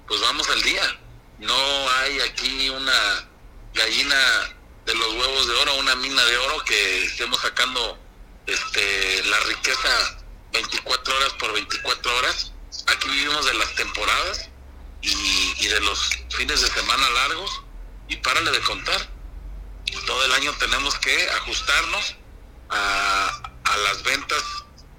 [0.06, 1.00] pues vamos al día.
[1.38, 3.28] No hay aquí una
[3.74, 4.54] gallina
[4.86, 7.98] de los huevos de oro, una mina de oro que estemos sacando
[8.46, 10.18] este la riqueza
[10.52, 12.52] 24 horas por 24 horas.
[12.86, 14.48] Aquí vivimos de las temporadas
[15.02, 17.62] y, de los fines de semana largos
[18.08, 19.10] y párale de contar.
[20.06, 22.16] Todo el año tenemos que ajustarnos
[22.70, 23.42] a,
[23.84, 24.42] las ventas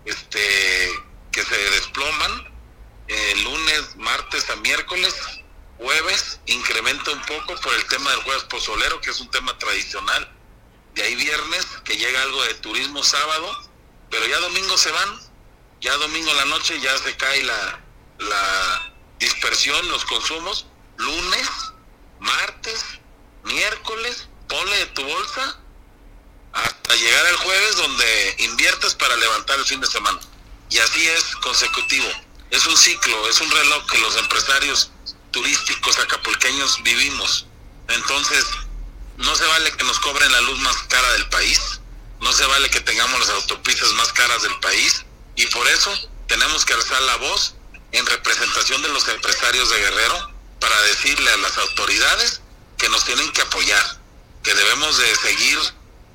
[0.05, 0.91] este
[1.31, 2.53] que se desploman
[3.07, 5.15] eh, lunes, martes a miércoles
[5.77, 10.33] Jueves incrementa un poco por el tema del jueves pozolero, que es un tema tradicional.
[10.95, 13.69] De ahí viernes, que llega algo de turismo sábado,
[14.09, 15.19] pero ya domingo se van.
[15.79, 17.79] Ya domingo la noche ya se cae la,
[18.17, 20.65] la dispersión, los consumos.
[20.97, 21.47] Lunes,
[22.19, 22.83] martes,
[23.43, 25.59] miércoles, ponle de tu bolsa
[26.53, 30.19] hasta llegar al jueves donde inviertes para levantar el fin de semana.
[30.71, 32.07] Y así es consecutivo.
[32.49, 34.91] Es un ciclo, es un reloj que los empresarios
[35.37, 37.45] turísticos acapulqueños vivimos.
[37.89, 38.45] Entonces,
[39.17, 41.79] no se vale que nos cobren la luz más cara del país
[42.19, 45.93] no se vale que tengamos las autopistas más caras del país y por eso
[46.27, 47.53] tenemos que alzar la voz
[47.91, 52.41] en representación de los empresarios de Guerrero para decirle a las autoridades
[52.77, 54.01] que nos tienen que apoyar,
[54.43, 55.59] que debemos de seguir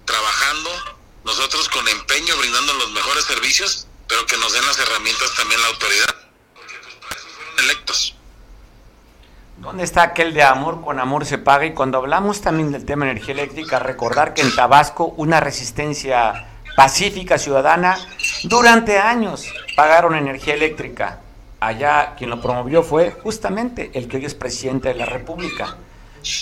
[0.05, 5.61] trabajando nosotros con empeño, brindando los mejores servicios, pero que nos den las herramientas también
[5.61, 6.17] la autoridad,
[6.55, 8.15] porque fueron electos.
[9.63, 11.65] ¿Dónde está aquel de amor con amor se paga?
[11.65, 17.39] Y cuando hablamos también del tema energía eléctrica, recordar que en Tabasco una resistencia pacífica
[17.39, 17.97] ciudadana
[18.43, 19.47] durante años
[19.77, 21.21] pagaron energía eléctrica.
[21.61, 25.77] Allá quien lo promovió fue justamente el que hoy es presidente de la República.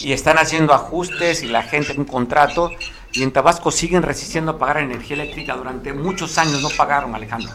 [0.00, 2.70] Y están haciendo ajustes y la gente en un contrato
[3.12, 7.52] y en Tabasco siguen resistiendo a pagar energía eléctrica durante muchos años no pagaron, Alejandro.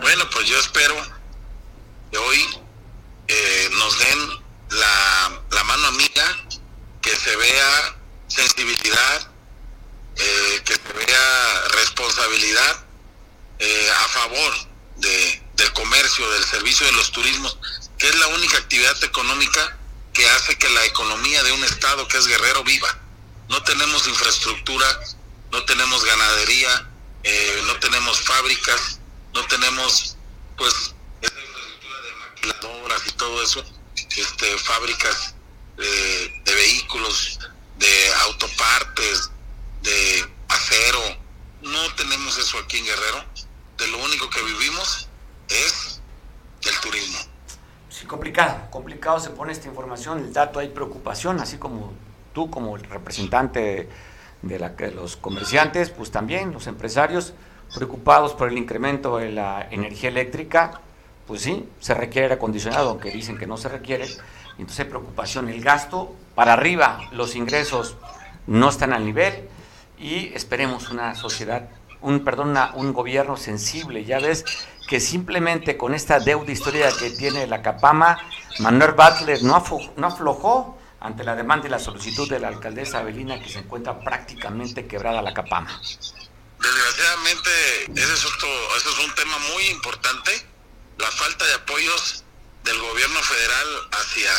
[0.00, 0.94] Bueno, pues yo espero
[2.12, 2.61] que hoy
[3.28, 6.24] eh, nos den la, la, mano amiga,
[7.00, 7.96] que se vea
[8.28, 9.30] sensibilidad,
[10.16, 12.84] eh, que se vea responsabilidad
[13.58, 14.52] eh, a favor
[14.96, 17.58] de, del comercio, del servicio de los turismos,
[17.98, 19.78] que es la única actividad económica
[20.12, 22.98] que hace que la economía de un estado que es guerrero viva.
[23.48, 24.86] No tenemos infraestructura,
[25.50, 26.88] no tenemos ganadería,
[27.22, 28.98] eh, no tenemos fábricas,
[29.32, 30.16] no tenemos
[30.56, 32.12] pues esa infraestructura de
[32.92, 33.62] maquiladoras y todo eso,
[34.16, 35.34] este, fábricas
[35.76, 37.38] de, de vehículos,
[37.78, 39.30] de autopartes,
[39.82, 41.00] de acero.
[41.62, 43.24] No tenemos eso aquí en Guerrero.
[43.78, 45.08] De lo único que vivimos
[45.48, 46.00] es
[46.64, 47.18] el turismo.
[47.88, 51.92] Sí, complicado, complicado se pone esta información, el dato hay preocupación, así como
[52.32, 53.88] tú como el representante
[54.40, 57.34] de, la, de los comerciantes, pues también los empresarios
[57.74, 60.80] preocupados por el incremento de la energía eléctrica,
[61.32, 64.06] pues sí, se requiere aire acondicionado, aunque dicen que no se requiere,
[64.58, 67.96] entonces hay preocupación, el gasto para arriba, los ingresos
[68.46, 69.48] no están al nivel
[69.98, 71.70] y esperemos una sociedad,
[72.02, 74.44] un perdón, una, un gobierno sensible, ya ves
[74.86, 78.18] que simplemente con esta deuda histórica que tiene la Capama,
[78.58, 79.64] Manuel Butler no,
[79.96, 83.98] no aflojó ante la demanda y la solicitud de la alcaldesa Avelina que se encuentra
[84.00, 85.80] prácticamente quebrada la Capama.
[86.60, 87.50] Desgraciadamente,
[87.96, 90.51] ese es, otro, ese es un tema muy importante,
[91.02, 92.22] la falta de apoyos
[92.62, 94.32] del gobierno federal hacia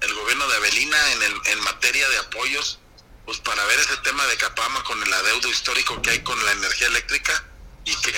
[0.00, 2.78] el gobierno de Avelina en, el, en materia de apoyos,
[3.26, 6.52] pues para ver ese tema de Capama con el adeudo histórico que hay con la
[6.52, 7.44] energía eléctrica
[7.84, 8.14] y que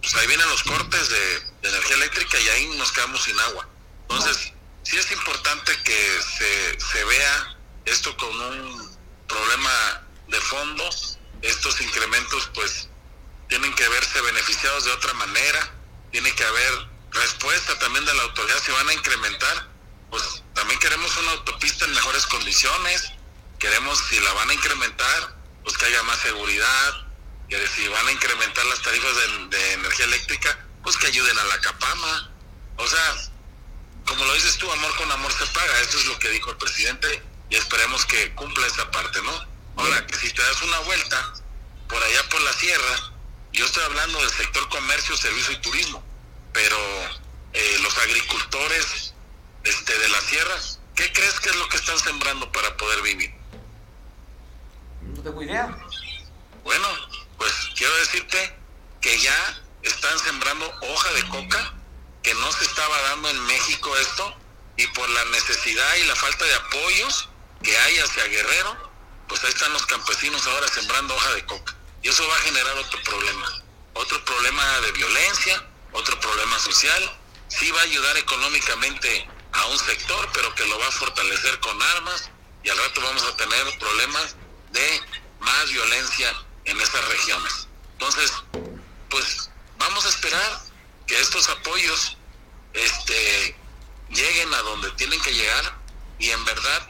[0.00, 3.68] pues ahí vienen los cortes de, energía eléctrica y ahí nos quedamos sin agua.
[4.08, 10.88] Entonces, sí es importante que se, se vea esto con un problema de fondo,
[11.42, 12.88] estos incrementos pues
[13.48, 15.70] tienen que verse beneficiados de otra manera,
[16.10, 19.68] tiene que haber respuesta también de la autoridad si van a incrementar,
[20.10, 23.12] pues también queremos una autopista en mejores condiciones,
[23.58, 27.06] queremos si la van a incrementar, pues que haya más seguridad,
[27.48, 31.44] que si van a incrementar las tarifas de, de energía eléctrica, pues que ayuden a
[31.44, 32.30] la Capama,
[32.76, 33.16] o sea,
[34.06, 36.56] como lo dices tú, amor con amor se paga, eso es lo que dijo el
[36.56, 39.46] presidente y esperemos que cumpla esa parte, ¿no?
[39.76, 41.34] Ahora, que si te das una vuelta
[41.88, 43.12] por allá por la sierra,
[43.52, 46.02] yo estoy hablando del sector comercio, servicio y turismo,
[46.52, 46.76] pero
[47.52, 49.14] eh, los agricultores
[49.64, 50.54] este, de la sierra,
[50.94, 53.32] ¿qué crees que es lo que están sembrando para poder vivir?
[55.02, 55.76] No tengo idea.
[56.64, 56.88] Bueno,
[57.38, 58.56] pues quiero decirte
[59.00, 61.74] que ya están sembrando hoja de coca,
[62.22, 64.36] que no se estaba dando en México esto,
[64.76, 67.28] y por la necesidad y la falta de apoyos
[67.62, 68.90] que hay hacia Guerrero,
[69.28, 71.74] pues ahí están los campesinos ahora sembrando hoja de coca.
[72.02, 73.62] Y eso va a generar otro problema,
[73.94, 77.18] otro problema de violencia, otro problema social.
[77.48, 81.80] Sí va a ayudar económicamente a un sector, pero que lo va a fortalecer con
[81.82, 82.30] armas
[82.64, 84.36] y al rato vamos a tener problemas
[84.70, 85.00] de
[85.40, 86.32] más violencia
[86.64, 87.68] en esas regiones.
[87.92, 88.32] Entonces,
[89.10, 90.60] pues vamos a esperar
[91.06, 92.16] que estos apoyos
[92.72, 93.56] este,
[94.08, 95.78] lleguen a donde tienen que llegar
[96.18, 96.88] y en verdad,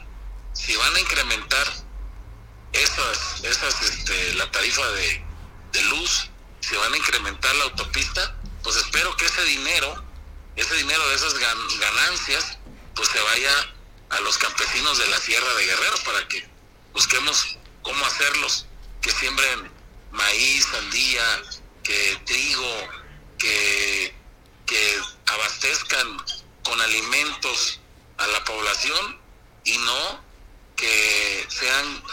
[0.53, 1.67] si van a incrementar
[2.71, 6.29] esas, esas este, la tarifa de luz,
[6.61, 10.03] si van a incrementar la autopista, pues espero que ese dinero,
[10.55, 12.57] ese dinero de esas gan ganancias,
[12.95, 13.73] pues se vaya
[14.09, 16.47] a los campesinos de la Sierra de Guerrero para que
[16.93, 18.65] busquemos cómo hacerlos,
[19.01, 19.71] que siembren
[20.11, 21.41] maíz, sandía,
[21.83, 22.87] que trigo,
[23.37, 24.15] que,
[24.65, 26.17] que abastezcan
[26.63, 27.79] con alimentos
[28.17, 29.19] a la población
[29.65, 30.23] y no
[30.75, 32.03] que sean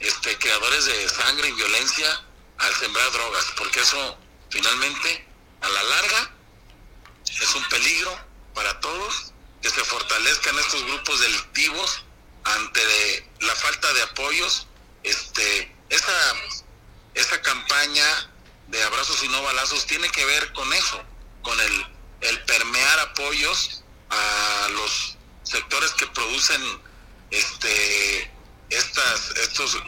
[0.00, 2.24] este, creadores de sangre y violencia
[2.58, 4.18] al sembrar drogas, porque eso
[4.50, 5.26] finalmente
[5.60, 6.30] a la larga
[7.40, 8.18] es un peligro
[8.54, 12.04] para todos que se fortalezcan estos grupos delictivos
[12.44, 14.66] ante la falta de apoyos,
[15.02, 16.34] este, esa
[17.14, 18.30] esta campaña
[18.68, 21.02] de abrazos y no balazos tiene que ver con eso,
[21.42, 21.86] con el,
[22.20, 26.62] el permear apoyos a los sectores que producen
[27.30, 28.30] este
[28.70, 29.78] estas estos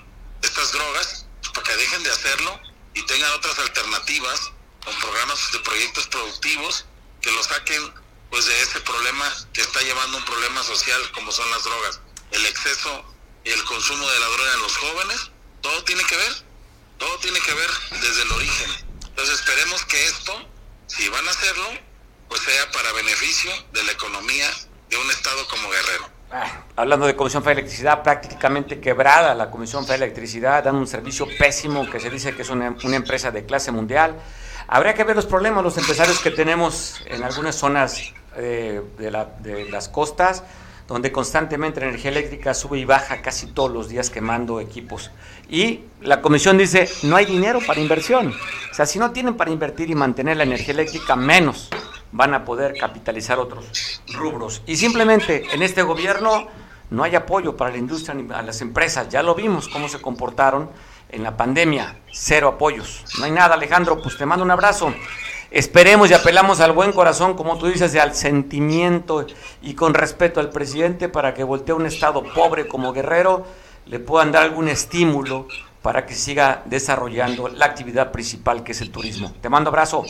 [0.42, 2.60] estas drogas para que dejen de hacerlo
[2.94, 4.52] y tengan otras alternativas
[4.88, 6.86] con programas de proyectos productivos
[7.20, 7.92] que lo saquen
[8.30, 12.00] pues de ese problema que está llevando un problema social como son las drogas,
[12.32, 13.04] el exceso
[13.44, 16.32] y el consumo de la droga en los jóvenes, todo tiene que ver,
[16.96, 17.70] todo tiene que ver
[18.00, 18.70] desde el origen.
[19.08, 20.32] Entonces esperemos que esto,
[20.86, 21.68] si van a hacerlo,
[22.28, 24.48] pues sea para beneficio de la economía
[24.88, 26.10] de un estado como Guerrero.
[26.30, 30.76] Ah, hablando de Comisión Federal de Electricidad, prácticamente quebrada la Comisión Federal de Electricidad, dan
[30.76, 34.18] un servicio pésimo que se dice que es una empresa de clase mundial.
[34.70, 39.24] Habría que ver los problemas, los empresarios que tenemos en algunas zonas eh, de, la,
[39.24, 40.44] de las costas,
[40.86, 45.10] donde constantemente la energía eléctrica sube y baja casi todos los días quemando equipos.
[45.48, 48.34] Y la comisión dice, no hay dinero para inversión.
[48.70, 51.70] O sea, si no tienen para invertir y mantener la energía eléctrica, menos
[52.12, 54.62] van a poder capitalizar otros rubros.
[54.66, 56.46] Y simplemente en este gobierno
[56.90, 59.08] no hay apoyo para la industria ni a las empresas.
[59.08, 60.68] Ya lo vimos cómo se comportaron
[61.08, 62.00] en la pandemia.
[62.12, 63.04] Cero apoyos.
[63.18, 64.00] No hay nada, Alejandro.
[64.00, 64.94] Pues te mando un abrazo.
[65.50, 69.26] Esperemos y apelamos al buen corazón, como tú dices, y al sentimiento
[69.62, 73.46] y con respeto al presidente para que voltee un Estado pobre como Guerrero,
[73.86, 75.48] le puedan dar algún estímulo
[75.80, 79.34] para que siga desarrollando la actividad principal que es el turismo.
[79.40, 80.04] Te mando abrazo.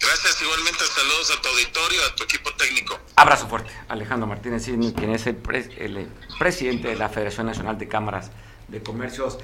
[0.00, 2.98] Gracias, igualmente saludos a tu auditorio, a tu equipo técnico.
[3.16, 3.70] Abrazo fuerte.
[3.88, 5.38] Alejandro Martínez, quien es el,
[5.78, 8.30] el presidente de la Federación Nacional de Cámaras
[8.68, 9.38] de Comercios.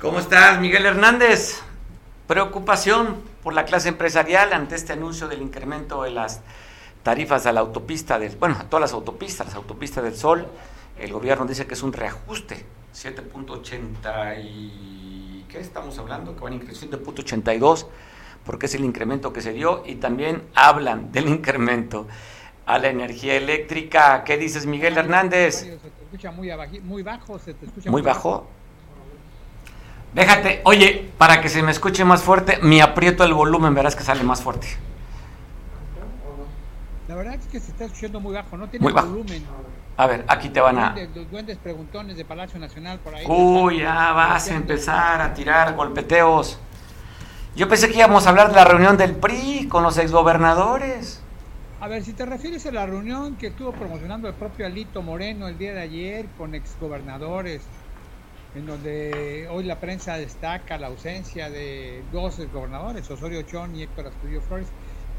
[0.00, 1.62] ¿Cómo estás, Miguel Hernández?
[2.26, 6.42] Preocupación por la clase empresarial ante este anuncio del incremento de las
[7.02, 10.48] tarifas a la autopista, del, bueno, a todas las autopistas, las autopistas del Sol.
[10.98, 15.46] El gobierno dice que es un reajuste, 7.80 y...
[15.48, 16.34] ¿Qué estamos hablando?
[16.36, 17.86] Que van a incrementar 7.82
[18.44, 22.06] porque es el incremento que se dio y también hablan del incremento
[22.66, 24.24] a la energía eléctrica.
[24.24, 25.60] ¿Qué dices, Miguel Hernández?
[25.60, 28.30] Se te escucha muy, muy bajo, se te escucha muy, muy bajo.
[28.30, 28.65] bajo.
[30.14, 34.02] Déjate, oye, para que se me escuche más fuerte, me aprieto el volumen, verás que
[34.02, 34.66] sale más fuerte.
[37.08, 39.08] La verdad es que se está escuchando muy bajo, no tiene muy bajo.
[39.08, 39.44] volumen.
[39.98, 40.94] A ver, aquí te van a.
[41.14, 43.24] Los duendes preguntones de Palacio Nacional por ahí.
[43.26, 46.58] Uy, ya vas a empezar a tirar golpeteos.
[47.54, 51.22] Yo pensé que íbamos a hablar de la reunión del PRI con los exgobernadores.
[51.80, 55.48] A ver, si te refieres a la reunión que estuvo promocionando el propio Alito Moreno
[55.48, 57.62] el día de ayer con exgobernadores,
[58.56, 64.06] en donde hoy la prensa destaca la ausencia de dos gobernadores, Osorio Chón y Héctor
[64.06, 64.68] Astudillo Flores.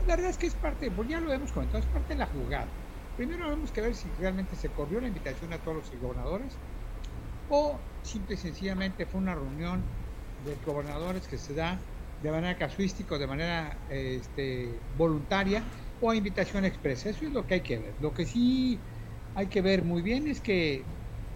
[0.08, 2.26] La verdad es que es parte, pues ya lo hemos comentado, es parte de la
[2.26, 2.68] jugada.
[3.16, 6.52] Primero tenemos que ver si realmente se corrió la invitación a todos los gobernadores
[7.50, 9.84] o simple y sencillamente fue una reunión
[10.44, 11.80] de gobernadores que se da
[12.24, 15.64] de manera casuística de manera este, voluntaria
[16.02, 17.10] o a invitación expresa.
[17.10, 17.94] Eso es lo que hay que ver.
[18.00, 18.80] Lo que sí
[19.36, 20.84] hay que ver muy bien es que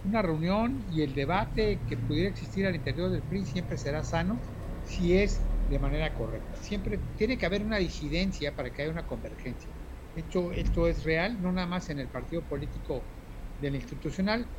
[0.03, 4.41] una reunión y el debate que pudiera existir al interior del PRI siempre será sano
[4.81, 6.57] si es de manera correcta.
[6.57, 9.75] Siempre tiene que haber una disidencia para que haya una convergencia.
[10.15, 13.11] Esto, esto es real, no nada más en el partido político
[13.57, 14.51] del institucional,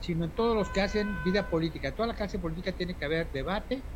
[0.00, 1.94] sino en todos los que hacen vida política.
[1.94, 3.86] Toda la clase política tiene que haber debate,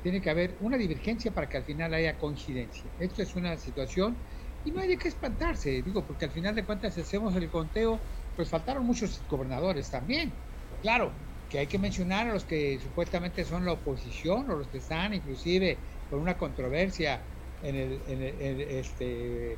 [0.00, 2.92] tiene que haber una divergencia para que al final haya coincidencia.
[2.98, 4.22] Esto es una situación
[4.64, 8.04] y no hay de qué espantarse, digo, porque al final de cuentas, hacemos el conteo,
[8.34, 10.40] pues faltaron muchos gobernadores también.
[10.80, 11.14] Claro,
[11.48, 15.14] que hay que mencionar a los que supuestamente son la oposición o los que están
[15.14, 17.26] inclusive por una controversia
[17.60, 19.52] en el, en el, este,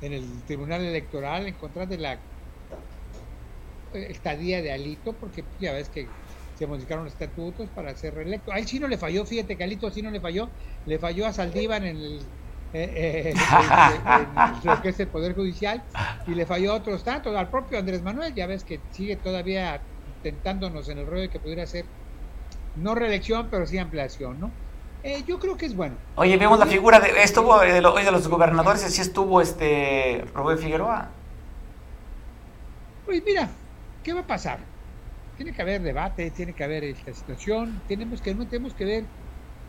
[0.00, 2.26] en el Tribunal Electoral en contra de la
[3.92, 6.16] estadía de Alito, porque ya ves que
[6.54, 8.52] se modificaron estatutos para ser reelecto.
[8.52, 10.52] A él sí no le falló, fíjate que Alito sí no le falló,
[10.84, 12.30] le falló a Saldívar en el
[12.72, 13.34] eh, eh,
[14.64, 15.82] lo que es el Poder Judicial,
[16.26, 19.80] y le falló a otros tantos, al propio Andrés Manuel, ya ves que sigue todavía
[20.22, 21.84] tentándonos en el rollo de que pudiera ser
[22.76, 24.50] no reelección, pero sí ampliación, ¿no?
[25.02, 25.94] Eh, yo creo que es bueno.
[26.16, 30.58] Oye, vemos la figura de estuvo de, lo, de los gobernadores, así estuvo este Rubén
[30.58, 31.08] Figueroa.
[33.04, 33.48] Pues mira,
[34.02, 34.58] ¿qué va a pasar?
[35.36, 39.04] Tiene que haber debate, tiene que haber esta situación, tenemos que, no tenemos que ver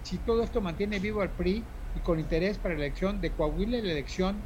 [0.02, 1.64] si todo esto mantiene vivo al PRI
[1.98, 4.38] y con interés para la elección de Coahuila y la elección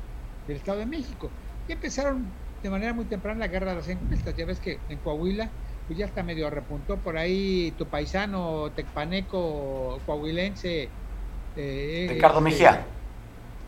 [0.47, 1.29] del Estado de México.
[1.67, 2.25] Y empezaron
[2.63, 4.35] de manera muy temprana la guerra de las encuestas.
[4.35, 5.49] Ya ves que en Coahuila
[5.87, 10.89] pues ya está medio repuntó por ahí tu paisano tecpaneco coahuilense
[11.55, 12.85] eh, Ricardo este, Mejía.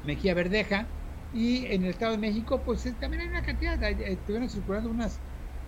[0.06, 0.86] Mejía Verdeja.
[1.34, 5.20] Y en el Estado de México, pues también hay una cantidad, eh, estuvieron circulando unas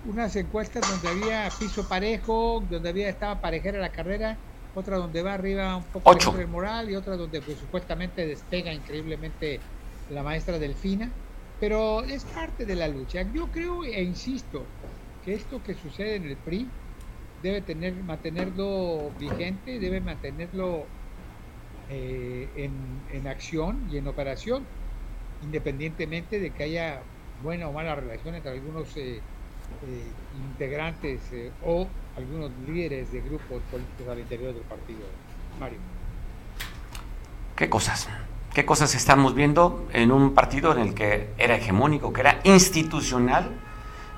[0.05, 4.37] unas encuestas donde había piso parejo, donde había estaba parejera la carrera
[4.75, 6.37] otra donde va arriba un poco Ocho.
[6.37, 9.59] el moral y otra donde pues, supuestamente despega increíblemente
[10.11, 11.09] la maestra Delfina,
[11.59, 13.25] pero es parte de la lucha.
[13.33, 14.63] Yo creo e insisto
[15.23, 16.67] que esto que sucede en el PRI
[17.41, 20.85] debe tener mantenerlo vigente, debe mantenerlo
[21.89, 22.71] eh, en,
[23.13, 24.63] en acción y en operación,
[25.43, 27.01] independientemente de que haya
[27.43, 29.21] buena o mala relación entre algunos eh,
[30.51, 31.87] integrantes eh, o
[32.17, 34.99] algunos líderes de grupos políticos al interior del partido.
[35.59, 35.79] Mario.
[37.55, 38.09] ¿Qué cosas?
[38.53, 43.51] ¿Qué cosas estamos viendo en un partido en el que era hegemónico, que era institucional?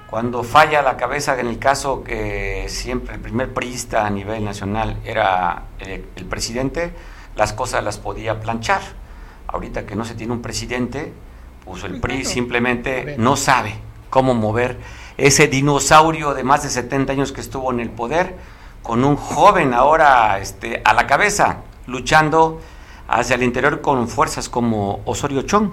[0.10, 4.98] Cuando falla la cabeza, en el caso que siempre el primer priista a nivel nacional
[5.04, 6.93] era el, el presidente,
[7.36, 8.82] las cosas las podía planchar.
[9.48, 11.14] Ahorita que no se tiene un presidente,
[11.68, 13.76] pues el PRI simplemente no sabe
[14.10, 14.78] cómo mover
[15.18, 18.36] ese dinosaurio de más de 70 años que estuvo en el poder,
[18.84, 21.57] con un joven ahora este, a la cabeza,
[21.88, 22.61] luchando
[23.07, 25.72] hacia el interior con fuerzas como Osorio Chong,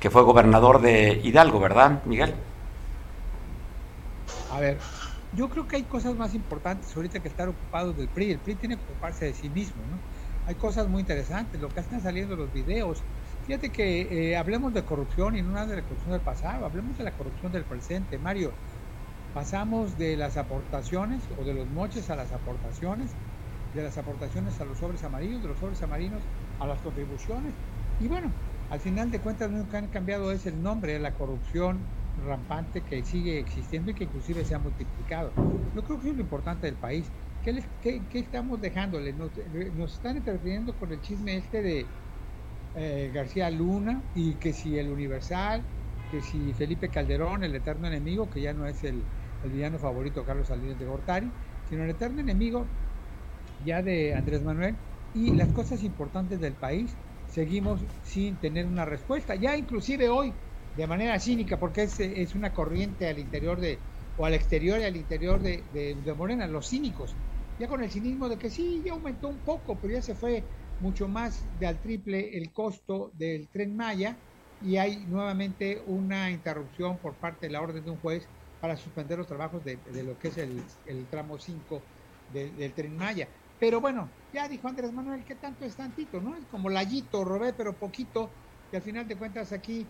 [0.00, 2.34] que fue gobernador de Hidalgo, ¿verdad, Miguel?
[4.52, 4.78] A ver,
[5.34, 8.32] yo creo que hay cosas más importantes ahorita que estar ocupados del PRI.
[8.32, 9.96] El PRI tiene que ocuparse de sí mismo, ¿no?
[10.46, 13.00] Hay cosas muy interesantes, lo que están saliendo los videos.
[13.46, 16.98] Fíjate que eh, hablemos de corrupción y no nada de la corrupción del pasado, hablemos
[16.98, 18.52] de la corrupción del presente, Mario.
[19.34, 23.10] Pasamos de las aportaciones o de los moches a las aportaciones,
[23.74, 26.20] de las aportaciones a los sobres amarillos, de los sobres amarillos
[26.60, 27.54] a las contribuciones.
[28.00, 28.30] Y bueno,
[28.70, 31.78] al final de cuentas lo que han cambiado es el nombre, la corrupción
[32.26, 35.32] rampante que sigue existiendo y que inclusive se ha multiplicado.
[35.74, 37.10] Yo creo que es lo importante del país.
[37.42, 37.64] ¿Qué, les,
[38.12, 39.12] estamos dejándole?
[39.12, 39.30] Nos,
[39.74, 41.86] nos, están entreteniendo con el chisme este de
[42.74, 45.62] eh, García Luna y que si el Universal,
[46.10, 49.02] que si Felipe Calderón, el eterno enemigo, que ya no es el,
[49.42, 51.30] el villano favorito Carlos Salinas de Gortari,
[51.68, 52.66] sino el eterno enemigo
[53.64, 54.76] ya de Andrés Manuel
[55.12, 59.34] y las cosas importantes del país seguimos sin tener una respuesta.
[59.34, 60.32] Ya inclusive hoy,
[60.74, 63.78] de manera cínica, porque es, una corriente al interior de,
[64.16, 67.14] o al exterior y al interior de, de, de, Morena, los cínicos,
[67.58, 70.46] ya con el cinismo de que sí, ya aumentó un poco, pero ya se fue
[70.78, 74.18] mucho más de al triple el costo del tren Maya
[74.58, 78.28] y hay nuevamente una interrupción por parte de la orden de un juez
[78.62, 81.82] para suspender los trabajos de, lo que es el, tramo 5
[82.32, 83.26] del, tren Maya.
[83.58, 86.36] Pero bueno, ya dijo Andrés Manuel que tanto es tantito, ¿no?
[86.36, 88.30] Es como lallito, robé, pero poquito,
[88.72, 89.84] y al final de cuentas aquí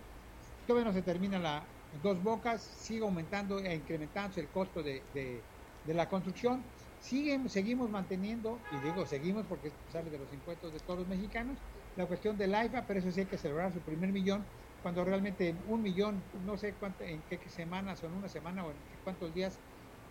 [0.66, 1.62] todavía no se termina la
[2.03, 5.43] dos bocas, sigue aumentando e incrementándose el costo de
[5.87, 6.62] la construcción,
[6.99, 11.59] siguen, seguimos manteniendo, y digo seguimos porque sale de los impuestos de todos los mexicanos,
[11.97, 14.47] la cuestión del AIFA, pero eso sí hay que celebrar su primer millón,
[14.83, 18.70] cuando realmente un millón, no sé cuánto, en qué semanas o en una semana o
[18.72, 19.59] en cuántos días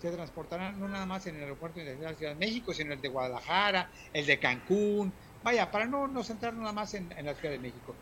[0.01, 3.01] se transportarán no nada más en el aeropuerto de la Ciudad de México, sino el
[3.01, 5.13] de Guadalajara, el de Cancún,
[5.43, 7.95] vaya, para no, no centrar nada más en, la Ciudad de México.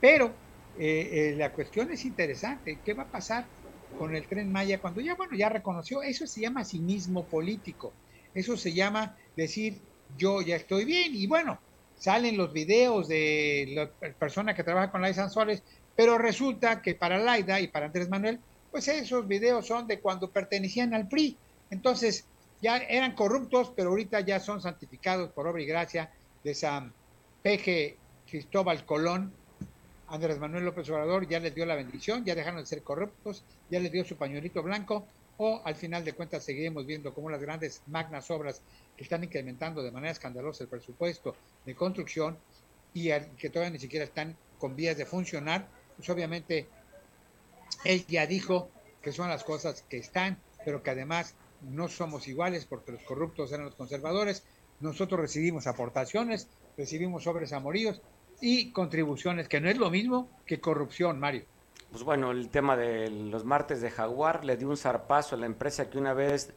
[0.00, 0.34] Pero
[0.78, 3.46] eh, eh, la cuestión es interesante, ¿qué va a pasar
[3.98, 7.92] con el tren Maya cuando ya, bueno, ya reconoció, eso se llama cinismo político,
[8.32, 9.82] eso se llama decir,
[10.16, 11.60] yo ya estoy bien, y bueno,
[11.94, 15.62] salen los videos de la persona que trabaja con Laida Sanzuárez,
[15.98, 18.38] pero resulta que para Laida y para Andrés Manuel,
[18.70, 21.36] pues esos videos son de cuando pertenecían al PRI.
[21.70, 22.24] Entonces,
[22.62, 26.08] ya eran corruptos, pero ahorita ya son santificados por obra y gracia
[26.44, 26.92] de San
[27.42, 27.96] Peje
[28.30, 29.32] Cristóbal Colón.
[30.06, 33.80] Andrés Manuel López Obrador ya les dio la bendición, ya dejaron de ser corruptos, ya
[33.80, 35.04] les dio su pañuelito blanco,
[35.38, 38.62] o al final de cuentas seguiremos viendo cómo las grandes magnas obras
[38.96, 41.34] que están incrementando de manera escandalosa el presupuesto
[41.66, 42.38] de construcción
[42.94, 45.66] y que todavía ni siquiera están con vías de funcionar,
[45.98, 46.68] pues obviamente
[47.84, 48.70] él ya dijo
[49.02, 53.52] que son las cosas que están, pero que además no somos iguales porque los corruptos
[53.52, 54.44] eran los conservadores.
[54.80, 58.00] Nosotros recibimos aportaciones, recibimos sobres amoríos
[58.40, 61.44] y contribuciones, que no es lo mismo que corrupción, Mario.
[61.90, 65.46] Pues bueno, el tema de los martes de Jaguar le dio un zarpazo a la
[65.46, 66.52] empresa que una vez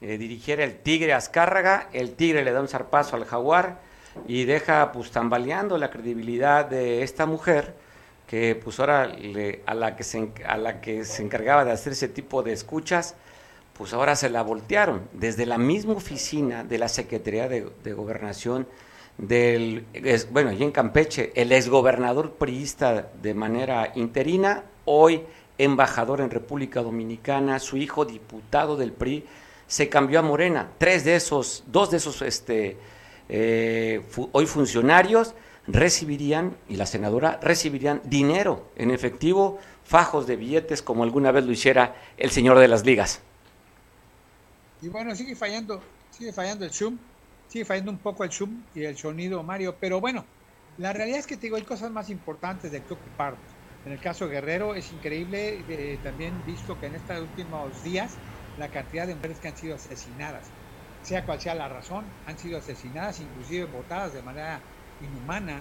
[0.00, 3.80] eh, dirigiera el Tigre Azcárraga, el Tigre le da un zarpazo al Jaguar
[4.28, 7.74] y deja pues tambaleando la credibilidad de esta mujer
[8.26, 11.92] que pues ahora le, a, la que se, a la que se encargaba de hacer
[11.92, 13.14] ese tipo de escuchas,
[13.74, 15.02] pues ahora se la voltearon.
[15.12, 18.66] Desde la misma oficina de la Secretaría de, Gobernación
[19.18, 19.84] del,
[20.30, 25.22] bueno, allí en Campeche, el exgobernador priista de manera interina, hoy
[25.58, 29.24] embajador en República Dominicana, su hijo diputado del PRI,
[29.66, 30.70] se cambió a Morena.
[30.78, 32.76] Tres de esos, dos de esos este,
[33.28, 34.02] eh,
[34.32, 35.34] hoy funcionarios
[35.66, 41.52] recibirían, y la senadora recibirían dinero en efectivo, fajos de billetes, como alguna vez lo
[41.52, 43.20] hiciera el señor de las ligas.
[44.82, 46.98] Y bueno, sigue fallando, sigue fallando el Zoom,
[47.48, 50.24] sigue fallando un poco el zoom y el sonido, Mario, pero bueno,
[50.76, 53.40] la realidad es que te digo, hay cosas más importantes de que ocuparnos.
[53.84, 58.16] En el caso Guerrero es increíble, eh, también visto que en estos últimos días
[58.56, 60.50] la cantidad de mujeres que han sido asesinadas,
[61.02, 64.60] sea cual sea la razón, han sido asesinadas, inclusive botadas de manera
[65.00, 65.60] inhumana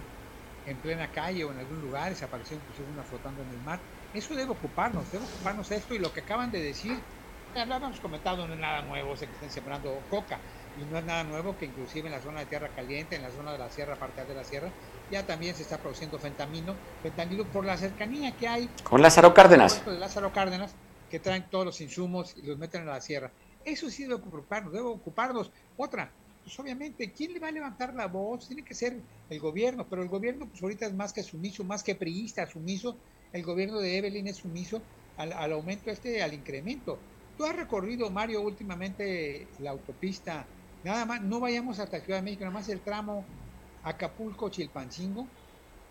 [0.66, 3.80] en plena calle o en algún lugar, desapareció inclusive una flotando en el mar.
[4.14, 6.98] Eso debe ocuparnos, debe ocuparnos esto y lo que acaban de decir,
[7.56, 10.40] ya lo habíamos comentado, no es nada nuevo, sé que estén sembrando coca,
[10.80, 13.32] y no es nada nuevo que inclusive en la zona de tierra caliente, en la
[13.32, 14.70] zona de la sierra, parte de la sierra,
[15.12, 19.86] ya también se está produciendo fentamino, fentanilo por la cercanía que hay con Lázaro Cárdenas.
[19.86, 20.74] De Lázaro Cárdenas,
[21.10, 23.32] que traen todos los insumos y los meten a la sierra.
[23.64, 25.52] Eso sí debe ocuparnos, debe ocuparnos.
[25.78, 26.12] Otra,
[26.44, 28.48] pues obviamente, ¿quién le va a levantar la voz?
[28.48, 31.84] Tiene que ser el gobierno, pero el gobierno pues ahorita es más que sumiso, más
[31.84, 33.02] que priista, sumiso.
[33.32, 37.08] El gobierno de Evelyn es sumiso al, al aumento este, al incremento.
[37.36, 42.44] Tú has recorrido, Mario, últimamente la autopista Nada más, no vayamos hasta Ciudad de México,
[42.44, 43.32] nada más el tramo
[43.84, 45.34] Acapulco-Chilpancingo.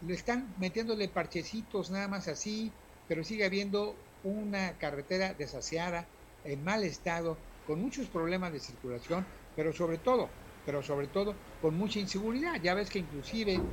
[0.01, 6.13] Le están metiéndole parchecitos nada más así, pero sigue habiendo una carretera desasiada,
[6.45, 11.77] en mal estado, con muchos problemas de circulación, pero sobre todo, pero sobre todo con
[11.77, 12.61] mucha inseguridad.
[12.63, 13.69] Ya ves que inclusive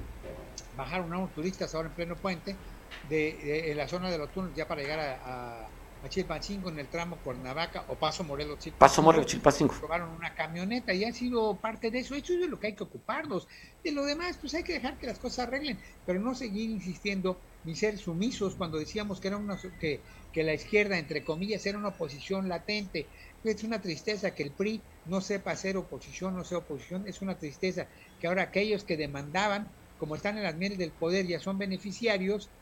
[0.74, 2.58] bajaron a unos turistas ahora en pleno puente
[3.02, 6.90] de, en la zona de los túneles ya para llegar a a Chilpancingo en el
[6.90, 8.80] tramo Cuernavaca o Paso Morelos Chilpancingo.
[8.80, 9.74] Paso Morelos Chilpancingo.
[9.74, 12.16] Robaron una camioneta y ha sido parte de eso.
[12.16, 13.48] Eso es de lo que hay que ocuparnos.
[13.84, 17.42] De lo demás, pues hay que dejar que las cosas arreglen, pero no seguir insistiendo
[17.64, 21.78] ni ser sumisos cuando decíamos que era una que, que la izquierda, entre comillas, era
[21.78, 23.12] una oposición latente.
[23.44, 27.08] Es una tristeza que el PRI no sepa hacer oposición, no sea oposición.
[27.08, 31.26] Es una tristeza que ahora aquellos que demandaban, como están en las mieles del poder,
[31.28, 32.54] ya son beneficiarios,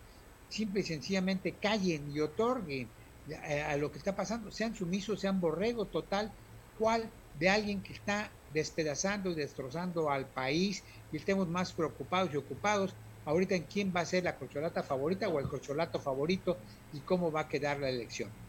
[0.48, 2.94] simple y sencillamente callen y otorguen
[3.28, 6.34] eh, a lo que está pasando, sean sumisos, sean borrego total,
[6.74, 12.38] cual de alguien que está despedazando y destrozando al país y estemos más preocupados y
[12.38, 16.62] ocupados ahorita en quién va a ser la corcholata favorita o el corcholato favorito
[16.92, 18.47] y cómo va a quedar la elección.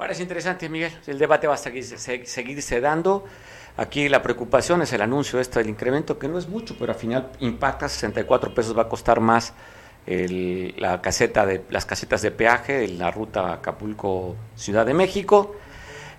[0.00, 0.90] Parece interesante, Miguel.
[1.06, 3.26] El debate va a seguir, seguirse dando.
[3.76, 6.98] Aquí la preocupación es el anuncio esto del incremento, que no es mucho, pero al
[6.98, 9.52] final impacta, 64 pesos va a costar más
[10.06, 15.56] la caseta de, las casetas de peaje en la ruta Acapulco Ciudad de México.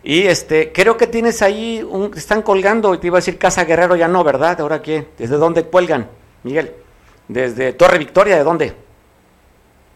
[0.03, 3.95] Y este, creo que tienes ahí, un, están colgando, te iba a decir Casa Guerrero,
[3.95, 4.61] ya no, ¿verdad?
[4.61, 5.07] ¿Ahora qué?
[5.17, 6.07] ¿Desde dónde cuelgan,
[6.43, 6.71] Miguel?
[7.27, 8.37] ¿Desde Torre Victoria?
[8.37, 8.75] ¿De dónde?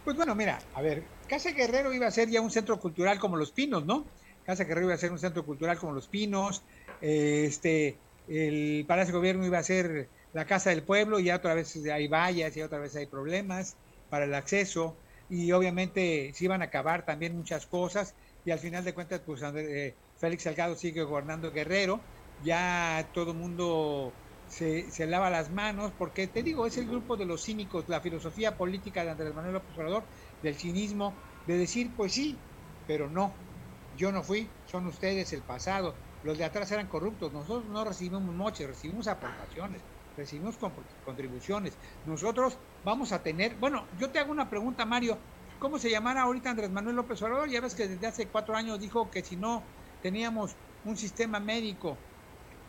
[0.04, 3.38] Pues bueno, mira, a ver, Casa Guerrero iba a ser ya un centro cultural como
[3.38, 4.12] Los Pinos, ¿no?
[4.44, 6.64] Casa Guerrero iba a ser un centro cultural como Los Pinos,
[7.02, 11.54] este, el Palacio de Gobierno iba a ser la Casa del Pueblo, y ya otra
[11.54, 13.78] vez hay vallas y otra vez hay problemas
[14.10, 15.00] para el acceso
[15.30, 19.42] y obviamente se iban a acabar también muchas cosas y al final de cuentas pues
[19.42, 22.00] eh, Félix Salgado sigue gobernando Guerrero,
[22.44, 24.14] ya todo el mundo
[24.48, 28.02] se, se, lava las manos porque te digo, es el grupo de los cínicos, la
[28.02, 30.04] filosofía política de Andrés Manuel López Obrador,
[30.46, 32.48] del cinismo, de decir pues sí,
[32.86, 33.46] pero no,
[33.92, 38.22] yo no fui, son ustedes el pasado, los de atrás eran corruptos, nosotros no recibimos
[38.24, 39.86] moches, recibimos aportaciones
[40.16, 40.58] recibimos
[41.02, 41.78] contribuciones.
[42.04, 45.28] Nosotros vamos a tener, bueno, yo te hago una pregunta, Mario,
[45.58, 47.50] ¿cómo se llamará ahorita Andrés Manuel López Obrador?
[47.50, 52.08] Ya ves que desde hace cuatro años dijo que si no teníamos un sistema médico.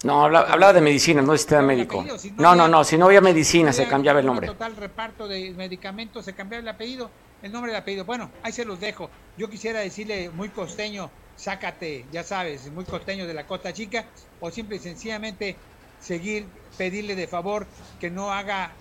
[0.05, 2.05] No, hablaba, de medicina, no de sistema médico.
[2.36, 4.47] no, no, no, si no había medicina se cambiaba el nombre.
[4.47, 7.11] Total reparto de medicamentos, se cambiaba el apellido,
[7.42, 8.05] el nombre del apellido.
[8.05, 9.11] Bueno, ahí se los dejo.
[9.36, 14.05] Yo quisiera decirle muy costeño, sácate, ya sabes, muy costeño de la Costa Chica,
[14.40, 15.57] o simple y sencillamente
[16.01, 17.66] seguir, pedirle de favor
[17.99, 18.72] que no haga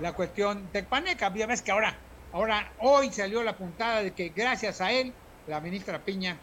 [0.00, 1.32] la cuestión de Paneca.
[1.34, 1.96] Ya ves que ahora,
[2.32, 5.12] ahora, hoy salió la puntada de que gracias a él,
[5.48, 6.36] la ministra Piña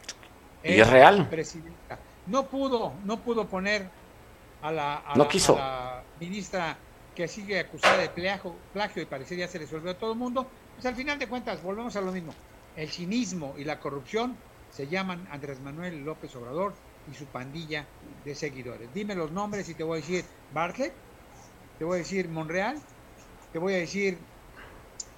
[0.64, 1.28] ¿Y es real?
[1.30, 2.00] presidenta.
[2.28, 3.90] No pudo, no pudo poner
[4.62, 5.60] a la, no quiso.
[6.20, 6.78] ministra
[7.14, 10.48] que sigue acusada de plagio, plagio y parecer ya se resolvió a todo el mundo.
[10.76, 12.34] Pues al final de cuentas, volvemos a lo mismo.
[12.76, 14.36] El cinismo y la corrupción
[14.72, 16.74] se llaman Andrés Manuel López Obrador
[17.12, 17.86] y su pandilla
[18.26, 18.92] de seguidores.
[18.94, 20.94] Dime los nombres y te voy a decir Bartlett,
[21.78, 22.80] te voy a decir Monreal,
[23.52, 24.18] te voy a decir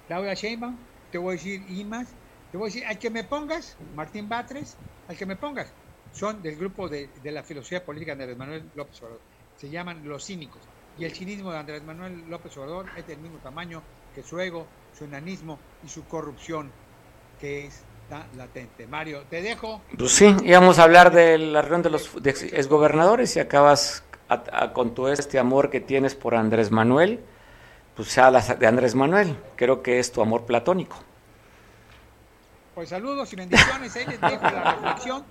[0.08, 0.76] Laura Sheinbaum,
[1.10, 2.08] te voy a decir Imas,
[2.50, 4.76] te voy a decir, al que me pongas, Martín Batres,
[5.08, 5.72] al que me pongas,
[6.12, 9.20] son del grupo de, de la filosofía política de Andrés Manuel López Obrador.
[9.56, 10.60] Se llaman los cínicos.
[10.98, 13.82] Y el cinismo de Andrés Manuel López Obrador es del mismo tamaño
[14.14, 16.70] que su ego, su enanismo y su corrupción,
[17.38, 18.86] que es está latente.
[18.86, 19.82] Mario, te dejo.
[19.98, 24.04] Pues sí, íbamos a hablar de la reunión de los exgobernadores y acabas
[24.72, 27.20] con todo este amor que tienes por Andrés Manuel,
[27.96, 30.96] pues sea de Andrés Manuel, creo que es tu amor platónico.
[32.74, 35.24] Pues saludos y bendiciones, ahí les dejo la reflexión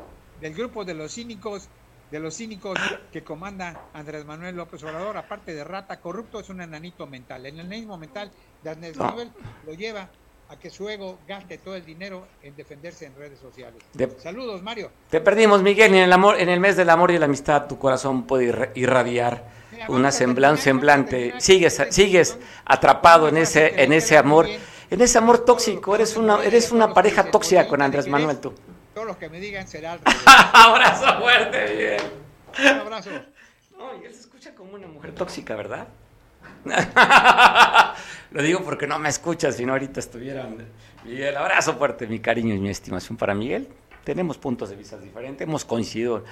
[0.46, 1.70] del grupo de los cínicos
[2.12, 2.78] de los cínicos
[3.12, 7.44] que comanda Andrés Manuel López Obrador, aparte de rata corrupto, es un enanito mental.
[7.48, 8.30] El enanismo mental
[8.64, 9.32] de Andrés Manuel
[9.66, 10.08] lo lleva
[10.48, 13.82] a que su ego gaste todo el dinero en defenderse en redes sociales.
[14.20, 14.92] Saludos, Mario.
[15.10, 17.66] Te perdimos, Miguel, y en el amor, en el mes del amor y la amistad,
[17.66, 19.50] tu corazón puede irradiar
[19.88, 21.34] una semblante, semblante.
[21.40, 24.48] Sigues, sigues atrapado en ese, en ese amor,
[24.92, 25.96] en ese amor tóxico.
[25.96, 28.54] Eres una, eres una pareja tóxica con Andrés Manuel, tú.
[28.96, 30.00] Todo lo que me digan será.
[30.54, 32.02] abrazo fuerte, Miguel.
[32.58, 33.10] Un abrazo.
[33.78, 35.90] No, Miguel se escucha como una mujer tóxica, ¿verdad?
[38.32, 40.48] Lo digo porque no me escuchas, si no ahorita estuviera
[41.04, 43.68] Miguel, abrazo fuerte, mi cariño y mi estimación para Miguel.
[44.06, 46.24] Tenemos puntos de vista diferentes, hemos coincidido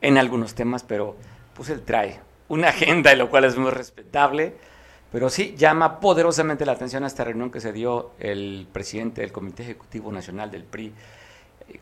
[0.00, 1.16] en algunos temas, pero
[1.54, 4.54] pues él trae una agenda, lo cual es muy respetable.
[5.10, 9.32] Pero sí llama poderosamente la atención a esta reunión que se dio el presidente del
[9.32, 10.94] Comité Ejecutivo Nacional del PRI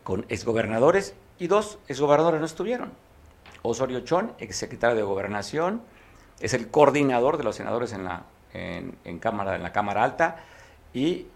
[0.03, 2.91] con exgobernadores y dos exgobernadores no estuvieron.
[3.63, 5.81] Osorio Chón, exsecretario de Gobernación,
[6.39, 8.23] es el coordinador de los senadores en la,
[8.53, 10.37] en, cámara, en la Cámara Alta
[10.93, 11.27] y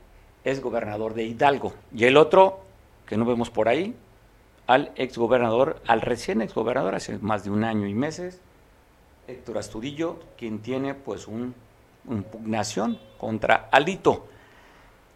[0.43, 1.73] es gobernador de Hidalgo.
[1.93, 2.61] Y el otro,
[3.05, 3.95] que no vemos por ahí,
[4.67, 8.41] al exgobernador, al recién exgobernador, hace más de un año y meses,
[9.27, 11.53] Héctor Astudillo, quien tiene pues un,
[12.05, 14.27] una impugnación contra Alito.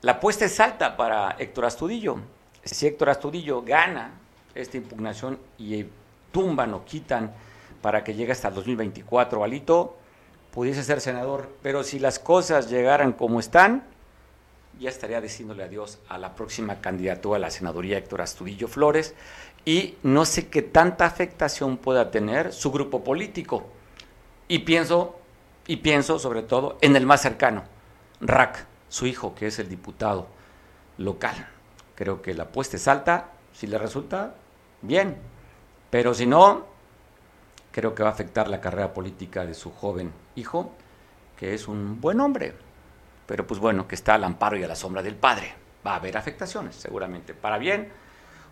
[0.02, 2.18] La apuesta es alta para Héctor Astudillo.
[2.64, 4.12] Si Héctor Astudillo gana
[4.56, 5.86] esta impugnación y
[6.32, 7.34] tumban o quitan
[7.82, 9.98] para que llegue hasta el 2024 Alito,
[10.52, 13.84] pudiese ser senador, pero si las cosas llegaran como están,
[14.80, 19.14] ya estaría diciéndole adiós a la próxima candidatura a la senaduría Héctor Astudillo Flores
[19.66, 23.68] y no sé qué tanta afectación pueda tener su grupo político.
[24.48, 25.20] Y pienso,
[25.68, 27.64] y pienso sobre todo en el más cercano,
[28.22, 30.28] Rack, su hijo, que es el diputado
[30.98, 31.48] local.
[32.00, 34.34] Creo que la apuesta es alta, si le resulta,
[34.82, 35.18] bien,
[35.90, 36.66] pero si no,
[37.74, 40.72] creo que va a afectar la carrera política de su joven hijo,
[41.38, 42.56] que es un buen hombre,
[43.28, 45.54] pero pues bueno, que está al amparo y a la sombra del padre.
[45.86, 47.92] Va a haber afectaciones, seguramente, para bien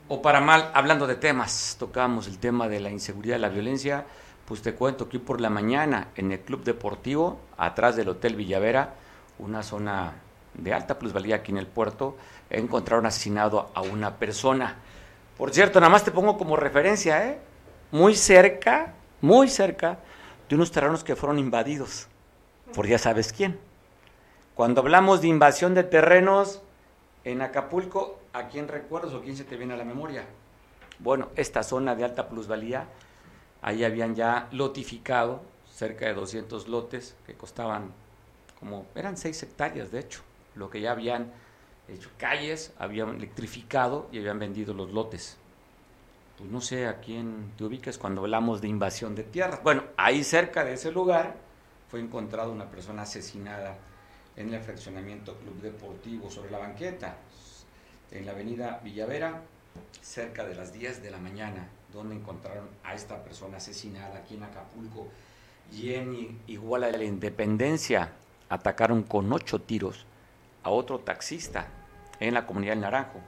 [0.09, 0.69] o para mal.
[0.73, 4.03] Hablando de temas, tocamos el tema de la inseguridad la violencia,
[4.45, 8.95] pues te cuento que por la mañana en el Club Deportivo, atrás del Hotel Villavera,
[9.39, 10.15] una zona
[10.53, 12.17] de alta plusvalía aquí en el puerto,
[12.49, 14.77] encontraron asesinado a una persona.
[15.37, 17.39] Por cierto, nada más te pongo como referencia, ¿eh?
[17.91, 19.99] muy cerca muy cerca
[20.49, 22.07] de unos terrenos que fueron invadidos
[22.73, 23.59] por ya sabes quién.
[24.55, 26.61] Cuando hablamos de invasión de terrenos
[27.23, 30.25] en Acapulco, ¿a quién recuerdas o quién se te viene a la memoria?
[30.99, 32.87] Bueno, esta zona de alta plusvalía,
[33.61, 35.41] ahí habían ya lotificado
[35.71, 37.91] cerca de 200 lotes que costaban
[38.59, 40.21] como, eran 6 hectáreas de hecho,
[40.55, 41.31] lo que ya habían
[41.87, 45.37] hecho calles, habían electrificado y habían vendido los lotes
[46.37, 49.63] pues no sé a quién te ubicas cuando hablamos de invasión de tierras.
[49.63, 51.35] Bueno, ahí cerca de ese lugar
[51.89, 53.75] fue encontrada una persona asesinada
[54.35, 57.17] en el fraccionamiento Club Deportivo sobre la banqueta,
[58.11, 59.41] en la avenida Villavera,
[59.99, 64.43] cerca de las 10 de la mañana, donde encontraron a esta persona asesinada aquí en
[64.43, 65.07] Acapulco.
[65.73, 68.13] Y en Iguala de la Independencia
[68.47, 70.05] atacaron con ocho tiros
[70.61, 71.67] a otro taxista
[72.19, 73.19] en la comunidad del Naranjo.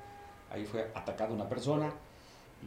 [0.51, 1.91] Ahí fue atacada una persona,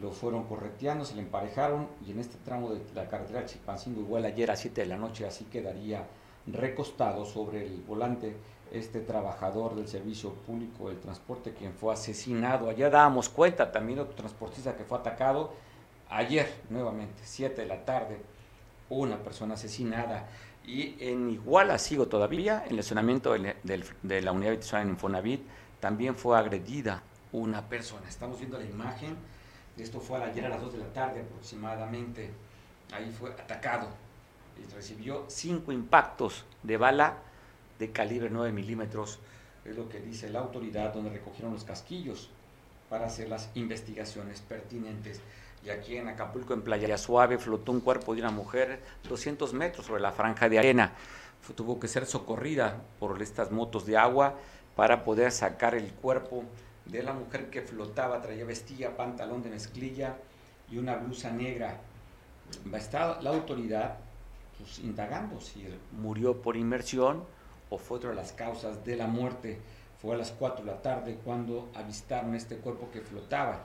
[0.01, 4.25] lo fueron correteando, se le emparejaron y en este tramo de la carretera Chilpancingo, igual
[4.25, 6.07] ayer a 7 de la noche, así quedaría
[6.47, 8.37] recostado sobre el volante
[8.73, 12.71] este trabajador del servicio público del transporte quien fue asesinado.
[12.71, 15.53] Allá dábamos cuenta también otro transportista que fue atacado
[16.09, 18.19] ayer nuevamente, 7 de la tarde,
[18.89, 20.27] una persona asesinada.
[20.65, 25.43] Y en Iguala sigo todavía, el estacionamiento de la unidad habitacional en Infonavit,
[25.83, 27.03] también fue agredida
[27.33, 28.09] una persona.
[28.09, 29.19] Estamos viendo la imagen
[29.79, 32.31] esto fue ayer a las 2 de la tarde aproximadamente.
[32.93, 33.89] Ahí fue atacado
[34.59, 37.17] y recibió cinco impactos de bala
[37.79, 39.19] de calibre 9 milímetros.
[39.65, 42.29] Es lo que dice la autoridad, donde recogieron los casquillos
[42.91, 45.21] para hacer las investigaciones pertinentes.
[45.65, 49.87] Y aquí en Acapulco, en Playa Suave, flotó un cuerpo de una mujer 200 metros
[49.87, 50.93] sobre la franja de arena.
[51.57, 54.37] tuvo que ser socorrida por estas motos de agua
[54.77, 56.45] para poder sacar el cuerpo
[56.87, 60.17] de la mujer que flotaba, traía vestilla, pantalón de mezclilla
[60.71, 61.79] y una blusa negra.
[62.75, 63.99] Está la autoridad
[64.59, 67.25] pues, indagando si murió por inmersión
[67.71, 69.61] o fue otra de las causas de la muerte.
[70.01, 73.63] Fue a las 4 de la tarde cuando avistaron este cuerpo que flotaba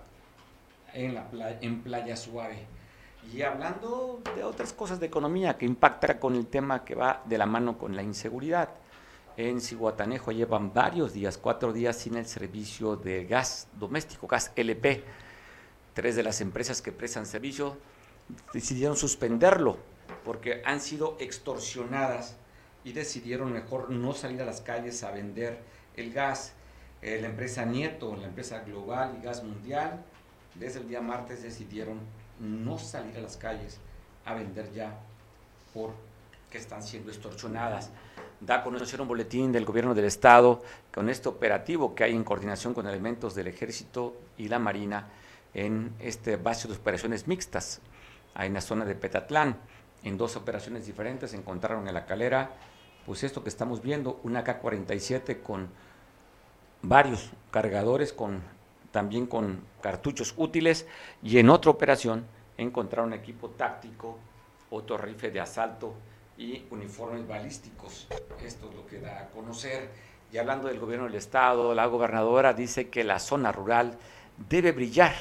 [0.93, 2.65] en, la playa, en Playa Suave.
[3.33, 7.37] Y hablando de otras cosas de economía que impacta con el tema que va de
[7.37, 8.69] la mano con la inseguridad
[9.37, 15.03] en Cihuatanejo llevan varios días, cuatro días sin el servicio de gas doméstico, gas LP.
[15.93, 17.77] Tres de las empresas que prestan servicio
[18.51, 19.77] decidieron suspenderlo
[20.25, 22.35] porque han sido extorsionadas
[22.83, 25.59] y decidieron mejor no salir a las calles a vender
[25.95, 26.53] el gas.
[27.03, 30.03] Eh, la empresa Nieto, la empresa Global y Gas Mundial,
[30.55, 31.99] desde el día martes decidieron
[32.39, 33.79] no salir a las calles
[34.25, 34.99] a vender ya
[36.47, 37.89] porque están siendo extorsionadas.
[38.39, 42.23] Da a conocer un boletín del gobierno del estado con este operativo que hay en
[42.23, 45.09] coordinación con elementos del ejército y la marina
[45.53, 47.81] en este base de operaciones mixtas,
[48.39, 49.57] en la zona de Petatlán.
[50.03, 52.51] En dos operaciones diferentes encontraron en la calera,
[53.05, 55.67] pues esto que estamos viendo, una K-47 con
[56.81, 58.41] varios cargadores, con,
[58.91, 60.87] también con cartuchos útiles,
[61.21, 62.25] y en otra operación
[62.57, 64.17] encontraron equipo táctico,
[64.69, 65.95] otro rifle de asalto
[66.37, 68.07] y uniformes balísticos.
[68.43, 69.89] Esto es lo que da a conocer.
[70.31, 73.97] Y hablando del gobierno del Estado, la gobernadora dice que la zona rural
[74.49, 75.13] debe brillar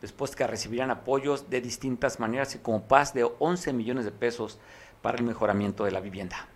[0.00, 4.58] después que recibirán apoyos de distintas maneras y como paz de 11 millones de pesos
[5.02, 6.48] para el mejoramiento de la vivienda.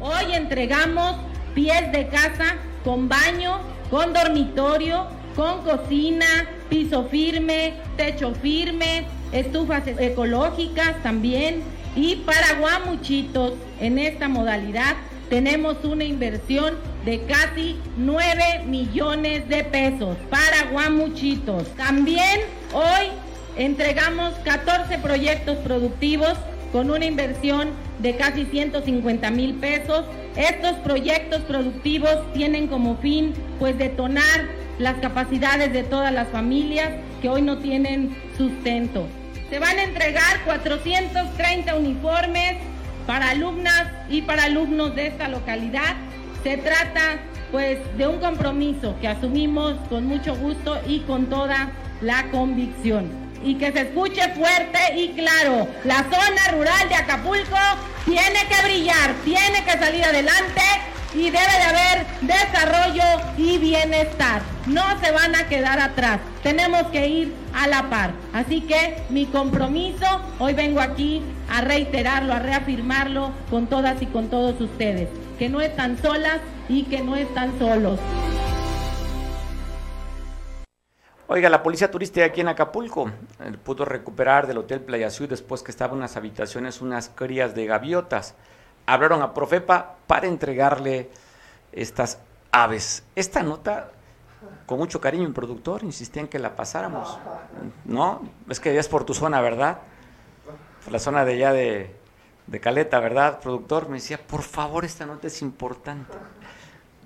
[0.00, 1.16] Hoy entregamos
[1.54, 3.60] pies de casa con baño,
[3.90, 6.26] con dormitorio, con cocina,
[6.68, 11.62] piso firme, techo firme, estufas ecológicas también.
[11.94, 14.96] Y para Guamuchitos, en esta modalidad,
[15.28, 16.74] tenemos una inversión
[17.04, 21.68] de casi 9 millones de pesos para Guamuchitos.
[21.76, 22.40] También
[22.72, 23.08] hoy
[23.56, 26.34] entregamos 14 proyectos productivos
[26.76, 27.70] con una inversión
[28.00, 30.04] de casi 150 mil pesos.
[30.36, 34.44] Estos proyectos productivos tienen como fin pues detonar
[34.78, 36.90] las capacidades de todas las familias
[37.22, 39.06] que hoy no tienen sustento.
[39.48, 42.56] Se van a entregar 430 uniformes
[43.06, 45.96] para alumnas y para alumnos de esta localidad.
[46.42, 47.20] Se trata
[47.52, 51.70] pues de un compromiso que asumimos con mucho gusto y con toda
[52.02, 55.68] la convicción y que se escuche fuerte y claro.
[55.84, 57.58] La zona rural de Acapulco
[58.04, 60.62] tiene que brillar, tiene que salir adelante
[61.14, 63.04] y debe de haber desarrollo
[63.38, 64.42] y bienestar.
[64.66, 66.20] No se van a quedar atrás.
[66.42, 68.12] Tenemos que ir a la par.
[68.32, 70.06] Así que mi compromiso,
[70.38, 75.08] hoy vengo aquí a reiterarlo, a reafirmarlo con todas y con todos ustedes,
[75.38, 77.98] que no están solas y que no están solos.
[81.28, 83.10] Oiga, la policía turística aquí en Acapulco
[83.40, 87.52] eh, pudo recuperar del Hotel Playa Azul después que estaban en unas habitaciones unas crías
[87.52, 88.36] de gaviotas.
[88.86, 91.10] Hablaron a Profepa para entregarle
[91.72, 92.20] estas
[92.52, 93.02] aves.
[93.16, 93.90] Esta nota,
[94.66, 97.18] con mucho cariño, el productor insistía en que la pasáramos.
[97.84, 98.22] ¿No?
[98.48, 99.78] Es que ya es por tu zona, ¿verdad?
[100.84, 103.88] Por la zona de allá de Caleta, ¿verdad, productor?
[103.88, 106.14] Me decía, por favor, esta nota es importante.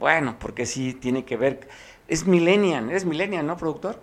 [0.00, 1.68] Bueno, porque sí tiene que ver.
[2.10, 4.00] Es millennial, es millennial, ¿no, productor?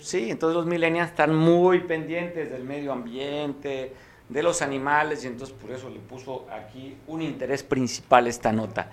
[0.00, 3.94] Sí, entonces los millennials están muy pendientes del medio ambiente,
[4.28, 8.90] de los animales, y entonces por eso le puso aquí un interés principal esta nota.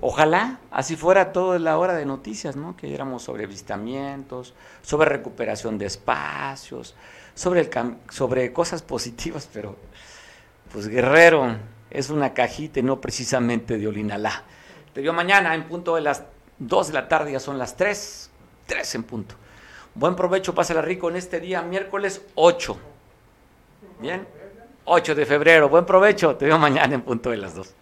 [0.00, 2.76] Ojalá así fuera toda la hora de noticias, ¿no?
[2.76, 6.94] Que éramos sobre avistamientos, sobre recuperación de espacios,
[7.34, 7.70] sobre, el
[8.10, 9.74] sobre cosas positivas, pero
[10.72, 11.56] pues Guerrero
[11.90, 14.44] es una cajita y no precisamente de Olinalá.
[14.94, 16.22] Te veo mañana en punto de las
[16.60, 18.30] 2 de la tarde, ya son las 3,
[18.66, 19.34] 3 en punto.
[19.94, 22.78] Buen provecho, pásala rico en este día, miércoles 8.
[23.98, 24.26] Bien,
[24.84, 25.68] 8 de febrero.
[25.68, 27.74] Buen provecho, te veo mañana en punto de las 2.